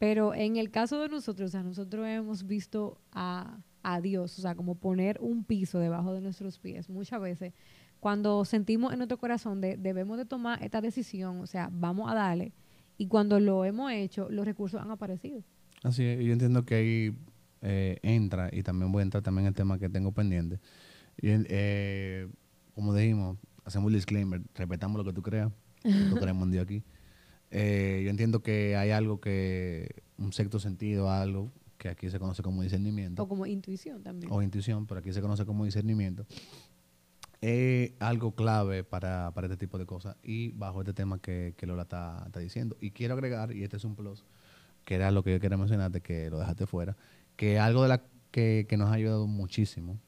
pero 0.00 0.34
en 0.34 0.56
el 0.56 0.72
caso 0.72 0.98
de 0.98 1.08
nosotros, 1.08 1.50
o 1.50 1.52
sea, 1.52 1.62
nosotros 1.62 2.04
hemos 2.08 2.48
visto 2.48 2.98
a, 3.12 3.60
a 3.84 4.00
Dios, 4.00 4.36
o 4.40 4.42
sea, 4.42 4.56
como 4.56 4.74
poner 4.74 5.18
un 5.20 5.44
piso 5.44 5.78
debajo 5.78 6.12
de 6.12 6.20
nuestros 6.20 6.58
pies. 6.58 6.90
Muchas 6.90 7.20
veces, 7.20 7.52
cuando 8.00 8.44
sentimos 8.44 8.92
en 8.92 8.98
nuestro 8.98 9.18
corazón 9.18 9.60
de 9.60 9.76
debemos 9.76 10.18
de 10.18 10.24
tomar 10.24 10.60
esta 10.64 10.80
decisión, 10.80 11.38
o 11.38 11.46
sea, 11.46 11.70
vamos 11.72 12.10
a 12.10 12.16
darle, 12.16 12.52
y 12.98 13.06
cuando 13.06 13.38
lo 13.38 13.64
hemos 13.64 13.92
hecho, 13.92 14.28
los 14.30 14.44
recursos 14.44 14.80
han 14.80 14.90
aparecido. 14.90 15.44
Así 15.84 16.02
es, 16.02 16.24
yo 16.24 16.32
entiendo 16.32 16.64
que 16.64 16.74
ahí 16.74 17.16
eh, 17.60 18.00
entra, 18.02 18.50
y 18.52 18.64
también 18.64 18.90
voy 18.90 19.02
a 19.02 19.04
entrar 19.04 19.22
también 19.22 19.46
el 19.46 19.54
tema 19.54 19.78
que 19.78 19.88
tengo 19.88 20.10
pendiente. 20.10 20.58
Y, 21.18 21.28
eh, 21.28 22.26
como 22.74 22.92
dijimos, 22.92 23.38
hacemos 23.64 23.88
el 23.88 23.94
disclaimer, 23.94 24.42
respetamos 24.54 24.98
lo 24.98 25.04
que 25.04 25.12
tú 25.12 25.22
creas, 25.22 25.50
nosotros 25.84 26.20
creemos 26.20 26.44
en 26.44 26.50
Dios 26.50 26.64
aquí. 26.64 26.82
Eh, 27.50 28.00
yo 28.04 28.10
entiendo 28.10 28.42
que 28.42 28.76
hay 28.76 28.90
algo 28.90 29.20
que, 29.20 30.02
un 30.16 30.32
sexto 30.32 30.58
sentido, 30.58 31.10
algo 31.10 31.52
que 31.76 31.88
aquí 31.88 32.08
se 32.08 32.18
conoce 32.18 32.42
como 32.42 32.62
discernimiento 32.62 33.24
O 33.24 33.28
como 33.28 33.44
intuición 33.44 34.02
también. 34.02 34.32
o 34.32 34.40
intuición, 34.40 34.86
pero 34.86 35.00
aquí 35.00 35.12
se 35.12 35.20
conoce 35.20 35.44
como 35.44 35.64
discernimiento, 35.64 36.24
es 37.40 37.92
algo 37.98 38.34
clave 38.34 38.84
para, 38.84 39.32
para 39.32 39.48
este 39.48 39.56
tipo 39.56 39.76
de 39.76 39.84
cosas 39.84 40.16
y 40.22 40.52
bajo 40.52 40.80
este 40.80 40.94
tema 40.94 41.20
que, 41.20 41.54
que 41.56 41.66
Lola 41.66 41.82
está, 41.82 42.22
está 42.26 42.40
diciendo. 42.40 42.76
Y 42.80 42.92
quiero 42.92 43.14
agregar, 43.14 43.52
y 43.52 43.64
este 43.64 43.76
es 43.76 43.84
un 43.84 43.96
plus, 43.96 44.24
que 44.84 44.94
era 44.94 45.10
lo 45.10 45.24
que 45.24 45.32
yo 45.32 45.40
quería 45.40 45.58
mencionarte, 45.58 46.00
que 46.00 46.30
lo 46.30 46.38
dejaste 46.38 46.66
fuera, 46.66 46.96
que 47.36 47.58
algo 47.58 47.82
de 47.82 47.88
la 47.88 48.02
que, 48.30 48.66
que 48.68 48.76
nos 48.76 48.88
ha 48.90 48.94
ayudado 48.94 49.26
muchísimo 49.26 49.98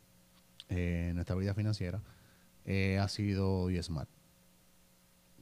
eh, 0.69 1.09
en 1.11 1.17
nuestra 1.17 1.37
vida 1.37 1.55
financiera 1.55 2.01
eh, 2.65 2.99
ha 2.99 3.09
sido 3.09 3.71
YesMart. 3.71 4.09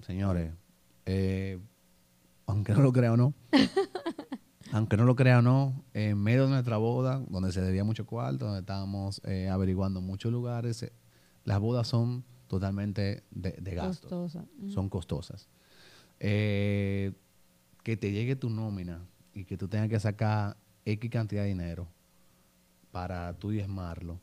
Señores, 0.06 0.52
eh, 1.06 1.58
aunque 2.46 2.72
no 2.72 2.82
lo 2.82 2.92
crea 2.92 3.12
o 3.12 3.16
no, 3.16 3.34
aunque 4.72 4.96
no 4.96 5.04
lo 5.04 5.14
crea 5.14 5.38
o 5.38 5.42
no, 5.42 5.84
en 5.94 6.18
medio 6.18 6.44
de 6.44 6.50
nuestra 6.50 6.76
boda, 6.76 7.22
donde 7.28 7.52
se 7.52 7.60
debía 7.60 7.84
mucho 7.84 8.06
cuarto, 8.06 8.46
donde 8.46 8.60
estábamos 8.60 9.20
eh, 9.24 9.48
averiguando 9.48 10.00
muchos 10.00 10.32
lugares, 10.32 10.90
las 11.44 11.60
bodas 11.60 11.86
son 11.86 12.24
totalmente 12.48 13.22
de, 13.30 13.52
de 13.52 13.74
gasto, 13.74 14.08
Costosa. 14.08 14.44
Son 14.68 14.88
costosas. 14.88 15.48
Que 16.18 17.14
te 17.82 18.12
llegue 18.12 18.36
tu 18.36 18.50
nómina 18.50 19.04
y 19.34 19.44
que 19.44 19.56
tú 19.56 19.68
tengas 19.68 19.88
que 19.88 19.98
sacar 19.98 20.56
X 20.84 21.10
cantidad 21.10 21.42
de 21.42 21.48
dinero 21.48 21.88
para 22.92 23.32
tú 23.38 23.50
diezmarlo, 23.50 24.20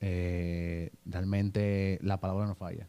eh, 0.00 0.90
realmente 1.04 1.98
la 2.02 2.20
palabra 2.20 2.46
no 2.46 2.54
falla. 2.54 2.88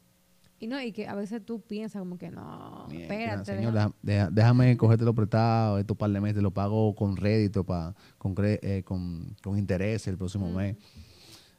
Y 0.60 0.68
no, 0.68 0.80
y 0.80 0.92
que 0.92 1.08
a 1.08 1.16
veces 1.16 1.44
tú 1.44 1.60
piensas 1.62 2.00
como 2.02 2.20
que 2.20 2.30
no, 2.30 2.86
Mierda, 2.88 3.04
espérate. 3.16 3.46
señor, 3.56 3.74
déjame- 3.74 3.94
deja- 4.04 4.30
déjame 4.32 4.78
cogértelo 4.78 5.16
prestado 5.16 5.80
estos 5.80 5.98
par 5.98 6.12
de 6.12 6.22
meses, 6.22 6.44
lo 6.44 6.52
pago 6.52 6.94
con 6.96 7.18
rédito, 7.18 7.64
pa, 7.64 7.96
con, 8.20 8.36
eh, 8.40 8.84
con, 8.86 9.36
con 9.42 9.58
interés 9.58 10.06
el 10.08 10.18
próximo 10.18 10.52
mes. 10.52 10.78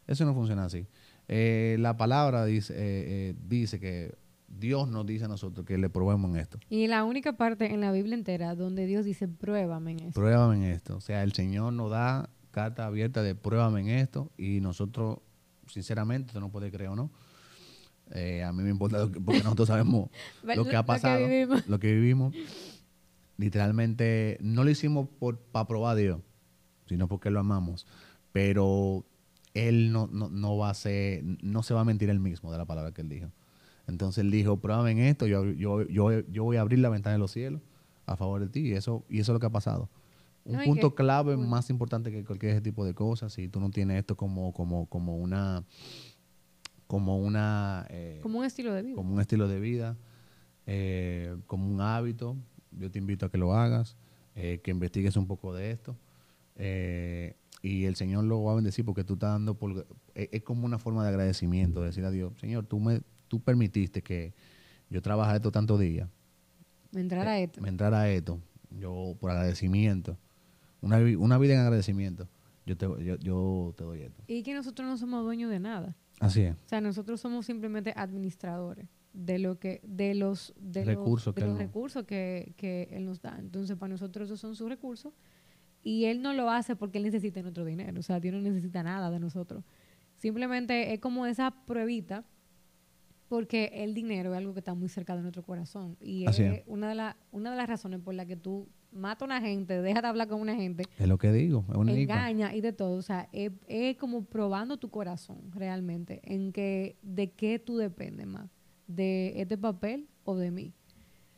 Eso 0.07 0.25
no 0.25 0.35
funciona 0.35 0.65
así. 0.67 0.87
Eh, 1.27 1.77
la 1.81 1.97
palabra 1.97 2.45
dice, 2.45 2.75
eh, 2.75 2.79
eh, 3.31 3.35
dice 3.49 3.81
que 3.81 4.15
Dios 4.47 4.89
nos 4.89 5.05
dice 5.05 5.25
a 5.25 5.29
nosotros 5.29 5.67
que 5.67 5.79
le 5.79 5.89
probemos 5.89 6.31
en 6.31 6.37
esto. 6.37 6.59
Y 6.69 6.87
la 6.87 7.03
única 7.03 7.33
parte 7.37 7.73
en 7.75 7.81
la 7.81 7.91
Biblia 7.91 8.15
entera 8.15 8.55
donde 8.55 8.87
Dios 8.87 9.05
dice, 9.05 9.27
pruébame 9.27 9.93
en 9.93 10.01
eso. 10.01 10.13
Pruébame 10.21 10.57
en 10.57 10.63
esto. 10.65 10.97
O 10.97 11.01
sea, 11.01 11.25
el 11.25 11.33
Señor 11.33 11.73
nos 11.73 11.91
da 11.91 12.29
carta 12.53 12.87
abierta 12.87 13.23
de 13.23 13.35
pruébame 13.35 13.81
en 13.81 13.89
esto 13.89 14.31
y 14.37 14.61
nosotros, 14.61 15.19
sinceramente, 15.67 16.29
usted 16.29 16.41
no 16.41 16.51
puede 16.51 16.71
creer 16.71 16.91
o 16.91 16.97
no. 16.97 17.11
eh, 18.15 18.43
a 18.45 18.53
mí 18.53 18.63
me 18.63 18.71
importa 18.71 18.99
lo 18.99 19.11
que- 19.13 19.21
porque 19.21 19.43
nosotros 19.43 19.69
sabemos 19.69 20.11
lo 20.43 20.65
que 20.65 20.77
ha 20.77 20.81
lo 20.81 20.85
que 20.85 20.87
pasado, 20.87 21.27
vivimos. 21.29 21.67
lo 21.69 21.79
que 21.79 21.95
vivimos. 21.95 22.35
Literalmente, 23.39 24.39
no 24.41 24.65
lo 24.65 24.71
hicimos 24.71 25.09
por, 25.19 25.39
para 25.39 25.67
probar 25.67 25.93
a 25.97 26.01
Dios, 26.01 26.21
sino 26.87 27.09
porque 27.09 27.31
lo 27.31 27.41
amamos. 27.41 27.87
Pero 28.33 29.05
Él 29.55 29.93
no, 29.93 30.09
no, 30.13 30.29
no 30.29 30.57
va 30.57 30.71
a 30.71 30.75
ser, 30.75 31.23
no 31.43 31.63
se 31.63 31.75
va 31.75 31.81
a 31.81 31.85
mentir 31.85 32.09
él 32.11 32.21
mismo 32.21 32.53
de 32.53 32.59
la 32.59 32.65
palabra 32.67 32.93
que 32.93 33.01
Él 33.03 33.09
dijo. 33.09 33.29
Entonces 33.89 34.23
Él 34.25 34.31
dijo, 34.31 34.59
pruébame 34.59 34.93
en 34.93 34.99
esto, 35.01 35.27
yo, 35.27 35.45
yo, 35.51 35.83
yo, 35.89 36.21
yo 36.29 36.45
voy 36.45 36.57
a 36.57 36.61
abrir 36.61 36.79
la 36.79 36.89
ventana 36.89 37.15
de 37.15 37.19
los 37.19 37.33
cielos 37.33 37.61
a 38.07 38.17
favor 38.17 38.41
de 38.41 38.49
ti. 38.49 38.61
Y 38.61 38.73
eso, 38.73 39.05
y 39.09 39.19
eso 39.21 39.33
es 39.33 39.35
lo 39.35 39.41
que 39.41 39.47
ha 39.47 39.51
pasado. 39.51 39.89
Un 40.45 40.57
No, 40.57 40.65
punto 40.65 40.91
que- 40.91 40.97
clave 40.97 41.37
uy. 41.37 41.47
más 41.47 41.71
importante 41.71 42.11
que 42.11 42.25
cualquier 42.25 42.53
ese 42.53 42.61
tipo 42.63 42.85
de 42.85 42.95
cosas, 42.95 43.33
si 43.33 43.49
tú 43.49 43.61
no 43.61 43.71
tienes 43.71 43.99
esto 43.99 44.17
como, 44.17 44.53
como, 44.53 44.87
como 44.87 45.17
una, 45.17 45.65
como 46.87 47.19
una, 47.19 47.87
eh, 47.91 48.19
Como 48.23 48.41
un 48.41 48.45
estilo 48.45 48.75
de 48.75 48.83
vida. 48.83 48.97
como 48.97 49.13
un 49.15 49.21
estilo 49.21 49.47
de 49.49 49.61
vida, 49.61 49.97
eh, 50.67 51.37
como 51.47 51.69
un 51.69 51.81
hábito, 51.81 52.37
yo 52.73 52.91
te 52.91 52.99
invito 52.99 53.27
a 53.27 53.31
que 53.31 53.39
lo 53.39 53.55
hagas, 53.55 53.97
eh, 54.35 54.61
que 54.63 54.71
investigues 54.73 55.17
un 55.17 55.27
poco 55.27 55.55
de 55.55 55.71
esto. 55.71 55.97
y 57.65 57.85
el 57.85 57.95
Señor 57.95 58.25
lo 58.25 58.43
va 58.43 58.53
a 58.53 58.55
bendecir 58.57 58.85
porque 58.85 59.05
tú 59.05 59.15
estás 59.15 59.31
dando, 59.31 59.55
por, 59.55 59.87
es, 60.15 60.29
es 60.33 60.43
como 60.43 60.67
una 60.67 60.79
forma 60.81 61.03
de 61.05 61.11
agradecimiento, 61.11 61.81
de 61.81 61.87
decir 61.87 62.05
a 62.05 62.11
Dios, 62.11 62.33
Señor, 62.41 62.67
tú, 62.67 62.81
me, 62.81 63.01
tú 63.29 63.41
permitiste 63.41 64.03
que 64.03 64.35
yo 64.91 65.01
trabajara 65.01 65.37
esto 65.37 65.53
tantos 65.53 65.79
días, 65.79 66.09
Entrar 66.95 67.27
a 67.29 67.39
eh, 67.39 67.45
esto. 67.45 67.61
me 67.61 67.69
entrara 67.69 68.11
esto, 68.11 68.41
yo 68.71 69.17
por 69.21 69.31
agradecimiento, 69.31 70.17
una, 70.83 70.99
una 71.19 71.39
vida 71.39 71.55
en 71.55 71.61
agradecimiento, 71.61 72.29
yo 72.67 72.77
te, 72.77 72.87
yo, 73.03 73.17
yo 73.17 73.75
te 73.77 73.85
doy 73.85 74.03
esto. 74.03 74.23
Y 74.27 74.43
que 74.43 74.53
nosotros 74.53 74.87
no 74.87 74.99
somos 74.99 75.25
dueños 75.25 75.51
de 75.51 75.59
nada. 75.61 75.97
Así 76.21 76.43
es. 76.43 76.55
O 76.55 76.69
sea, 76.69 76.81
nosotros 76.83 77.21
somos 77.21 77.47
simplemente 77.47 77.95
administradores. 77.97 78.87
de 79.15 79.39
lo 79.39 79.59
que 79.59 79.81
de 79.85 80.15
los 80.15 80.55
de 80.59 80.85
Recursos 80.85 81.27
los, 81.27 81.35
que 81.35 81.41
de 81.43 81.47
los 81.49 81.59
recursos 81.59 82.05
que, 82.05 82.55
que 82.57 82.89
él 82.93 83.05
nos 83.05 83.21
da 83.21 83.37
entonces 83.39 83.77
para 83.77 83.91
nosotros 83.93 84.29
esos 84.29 84.41
son 84.41 84.55
sus 84.57 84.69
recursos 84.69 85.13
y 85.83 86.05
él 86.07 86.23
no 86.23 86.33
lo 86.33 86.49
hace 86.49 86.77
porque 86.77 86.97
él 86.99 87.05
necesita 87.05 87.43
nuestro 87.43 87.65
dinero 87.67 87.99
o 88.01 88.03
sea 88.03 88.21
Dios 88.21 88.35
no 88.35 88.41
necesita 88.41 88.83
nada 88.83 89.11
de 89.11 89.19
nosotros 89.21 89.65
simplemente 90.17 90.95
es 90.95 91.01
como 91.01 91.27
esa 91.27 91.51
pruebita 91.67 92.25
porque 93.29 93.71
el 93.75 93.93
dinero 93.93 94.33
es 94.33 94.39
algo 94.39 94.55
que 94.55 94.61
está 94.61 94.73
muy 94.75 94.89
cerca 94.89 95.15
de 95.15 95.21
nuestro 95.23 95.43
corazón 95.43 95.97
y 96.01 96.25
Así 96.27 96.43
es 96.43 96.61
es. 96.61 96.65
una 96.67 96.89
de 96.89 96.95
las 96.95 97.17
una 97.33 97.51
de 97.51 97.57
las 97.59 97.69
razones 97.69 98.01
por 98.01 98.15
las 98.15 98.25
que 98.27 98.37
tú 98.37 98.67
matas 98.93 99.23
a 99.23 99.25
una 99.27 99.41
gente 99.41 99.81
dejas 99.83 100.03
de 100.03 100.09
hablar 100.09 100.29
con 100.29 100.41
una 100.41 100.55
gente 100.55 100.85
Es 100.99 101.09
lo 101.09 101.19
que 101.19 101.33
digo, 101.33 101.65
es 101.71 101.77
un 101.77 101.89
enigma. 101.89 102.15
engaña 102.31 102.55
y 102.55 102.61
de 102.61 102.73
todo. 102.73 102.97
O 102.97 103.03
sea, 103.03 103.29
es, 103.33 103.51
es 103.67 103.97
como 103.97 104.25
probando 104.25 104.77
tu 104.79 104.91
corazón 104.91 105.39
realmente 105.53 106.21
en 106.25 106.53
que 106.53 106.97
de 107.03 107.31
qué 107.33 107.59
tú 107.59 107.77
dependes 107.77 108.27
más, 108.27 108.49
de 108.87 109.33
este 109.41 109.57
papel 109.59 110.09
o 110.25 110.37
de 110.37 110.51
mí. 110.51 110.73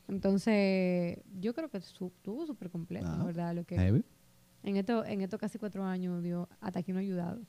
Entonces, 0.09 1.19
yo 1.41 1.55
creo 1.55 1.69
que 1.71 1.79
estuvo 1.79 2.47
súper 2.47 2.71
completo, 2.71 3.07
Ah, 3.09 3.25
¿verdad? 3.25 3.55
Lo 3.55 3.65
que 3.65 3.77
Heavy. 3.77 4.05
en, 4.63 4.77
esto, 4.77 5.05
en 5.05 5.21
estos 5.23 5.41
casi 5.41 5.59
cuatro 5.59 5.85
años, 5.85 6.23
Dios, 6.23 6.47
hasta 6.61 6.81
aquí 6.81 6.93
no 6.93 6.99
ha 6.99 7.03
ayudado. 7.03 7.41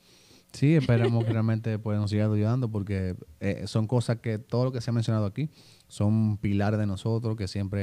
Sí, 0.52 0.74
esperemos 0.74 1.24
que 1.24 1.32
realmente 1.32 1.78
pues, 1.78 1.98
nos 1.98 2.10
siga 2.10 2.24
ayudando 2.24 2.70
porque 2.70 3.14
eh, 3.40 3.64
son 3.66 3.86
cosas 3.86 4.20
que 4.20 4.38
todo 4.38 4.64
lo 4.64 4.72
que 4.72 4.80
se 4.80 4.88
ha 4.90 4.92
mencionado 4.92 5.26
aquí 5.26 5.50
son 5.88 6.38
pilares 6.38 6.78
de 6.78 6.86
nosotros 6.86 7.36
que 7.36 7.46
siempre 7.46 7.80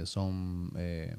eh, 0.00 0.06
son 0.06 0.70
eh, 0.76 1.16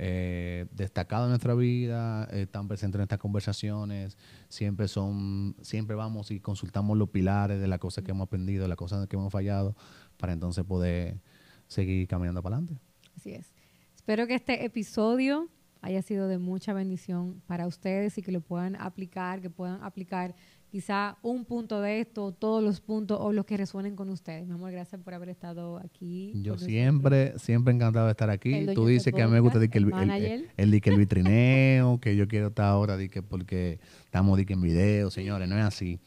eh, 0.00 0.66
destacados 0.70 1.26
en 1.26 1.30
nuestra 1.30 1.54
vida, 1.54 2.28
eh, 2.30 2.42
están 2.42 2.68
presentes 2.68 3.00
en 3.00 3.02
estas 3.02 3.18
conversaciones, 3.18 4.16
siempre 4.48 4.86
son, 4.86 5.56
siempre 5.60 5.96
vamos 5.96 6.30
y 6.30 6.38
consultamos 6.38 6.96
los 6.96 7.10
pilares 7.10 7.60
de 7.60 7.66
las 7.66 7.80
cosas 7.80 8.04
que 8.04 8.12
hemos 8.12 8.26
aprendido, 8.26 8.62
de 8.62 8.68
las 8.68 8.76
cosas 8.76 9.08
que 9.08 9.16
hemos 9.16 9.32
fallado, 9.32 9.74
para 10.16 10.32
entonces 10.32 10.64
poder 10.64 11.20
seguir 11.66 12.06
caminando 12.06 12.42
para 12.42 12.56
adelante. 12.56 12.80
Así 13.16 13.32
es. 13.32 13.52
Espero 13.96 14.28
que 14.28 14.36
este 14.36 14.64
episodio 14.64 15.48
haya 15.80 16.02
sido 16.02 16.28
de 16.28 16.38
mucha 16.38 16.72
bendición 16.72 17.42
para 17.46 17.66
ustedes 17.66 18.18
y 18.18 18.22
que 18.22 18.32
lo 18.32 18.40
puedan 18.40 18.76
aplicar, 18.76 19.40
que 19.40 19.50
puedan 19.50 19.82
aplicar 19.82 20.34
quizá 20.70 21.16
un 21.22 21.44
punto 21.44 21.80
de 21.80 22.00
esto, 22.00 22.32
todos 22.32 22.62
los 22.62 22.80
puntos 22.80 23.18
o 23.20 23.32
los 23.32 23.44
que 23.46 23.56
resuenen 23.56 23.96
con 23.96 24.08
ustedes. 24.10 24.46
Mi 24.46 24.52
amor, 24.54 24.70
gracias 24.70 25.00
por 25.00 25.14
haber 25.14 25.30
estado 25.30 25.78
aquí. 25.78 26.32
Yo 26.42 26.58
siempre, 26.58 27.38
siempre 27.38 27.72
encantado 27.74 28.06
de 28.06 28.10
estar 28.12 28.28
aquí. 28.30 28.50
Tú 28.74 28.86
dices 28.86 29.12
que 29.14 29.22
a 29.22 29.26
mí 29.26 29.32
me 29.32 29.40
gusta 29.40 29.58
el, 29.58 29.64
el 29.72 29.84
el- 30.56 30.72
el- 30.74 30.74
el 30.84 30.96
vitrineo, 30.98 31.98
que 32.00 32.16
yo 32.16 32.28
quiero 32.28 32.48
estar 32.48 32.66
ahora 32.66 32.96
que 33.08 33.22
porque 33.22 33.80
estamos 34.04 34.38
en 34.38 34.60
video, 34.60 35.10
señores, 35.10 35.48
no 35.48 35.56
es 35.58 35.64
así. 35.64 36.00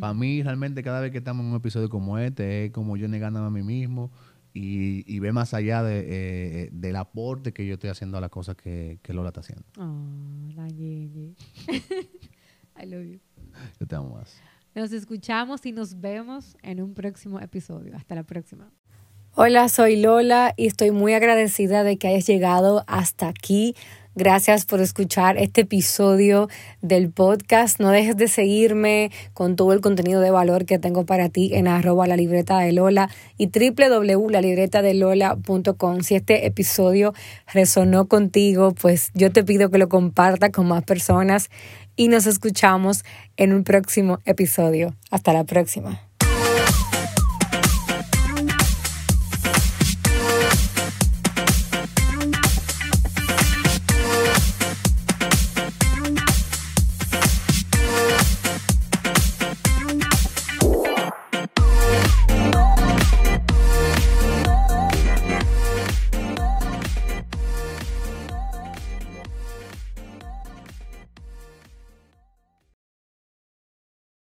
Para 0.00 0.14
mí, 0.14 0.42
realmente, 0.42 0.82
cada 0.82 1.00
vez 1.00 1.10
que 1.10 1.18
estamos 1.18 1.44
en 1.44 1.50
un 1.50 1.56
episodio 1.56 1.88
como 1.88 2.18
este, 2.18 2.66
es 2.66 2.70
como 2.70 2.96
yo 2.96 3.08
negándome 3.08 3.46
a 3.46 3.50
mí 3.50 3.62
mismo 3.62 4.10
y, 4.52 5.02
y 5.12 5.18
ve 5.18 5.32
más 5.32 5.52
allá 5.54 5.82
de, 5.82 6.04
eh, 6.06 6.68
del 6.72 6.94
aporte 6.96 7.52
que 7.52 7.66
yo 7.66 7.74
estoy 7.74 7.90
haciendo 7.90 8.18
a 8.18 8.20
las 8.20 8.30
cosas 8.30 8.54
que, 8.54 9.00
que 9.02 9.12
Lola 9.12 9.30
está 9.30 9.40
haciendo. 9.40 9.64
Oh, 9.78 10.52
la 10.54 10.68
Gigi. 10.68 11.34
I 12.80 12.86
love 12.86 13.04
you. 13.04 13.20
Yo 13.80 13.86
te 13.86 13.96
amo 13.96 14.16
más. 14.16 14.36
Nos 14.74 14.92
escuchamos 14.92 15.64
y 15.66 15.72
nos 15.72 16.00
vemos 16.00 16.56
en 16.62 16.82
un 16.82 16.94
próximo 16.94 17.40
episodio. 17.40 17.96
Hasta 17.96 18.14
la 18.14 18.24
próxima. 18.24 18.70
Hola, 19.36 19.68
soy 19.68 19.96
Lola 19.96 20.54
y 20.56 20.66
estoy 20.66 20.92
muy 20.92 21.12
agradecida 21.12 21.82
de 21.82 21.96
que 21.96 22.08
hayas 22.08 22.26
llegado 22.26 22.84
hasta 22.86 23.28
aquí. 23.28 23.74
Gracias 24.16 24.64
por 24.64 24.80
escuchar 24.80 25.38
este 25.38 25.62
episodio 25.62 26.48
del 26.82 27.10
podcast. 27.10 27.80
No 27.80 27.90
dejes 27.90 28.16
de 28.16 28.28
seguirme 28.28 29.10
con 29.32 29.56
todo 29.56 29.72
el 29.72 29.80
contenido 29.80 30.20
de 30.20 30.30
valor 30.30 30.66
que 30.66 30.78
tengo 30.78 31.04
para 31.04 31.30
ti 31.30 31.50
en 31.52 31.66
arroba 31.66 32.06
la 32.06 32.16
libreta 32.16 32.60
de 32.60 32.70
Lola 32.70 33.10
y 33.38 33.48
www.lalibretadelola.com. 33.48 36.02
Si 36.02 36.14
este 36.14 36.46
episodio 36.46 37.12
resonó 37.52 38.06
contigo, 38.06 38.72
pues 38.72 39.10
yo 39.14 39.32
te 39.32 39.42
pido 39.42 39.68
que 39.68 39.78
lo 39.78 39.88
compartas 39.88 40.50
con 40.50 40.68
más 40.68 40.84
personas 40.84 41.50
y 41.96 42.08
nos 42.08 42.26
escuchamos 42.26 43.04
en 43.36 43.52
un 43.52 43.64
próximo 43.64 44.20
episodio. 44.24 44.94
Hasta 45.10 45.32
la 45.32 45.44
próxima. 45.44 46.00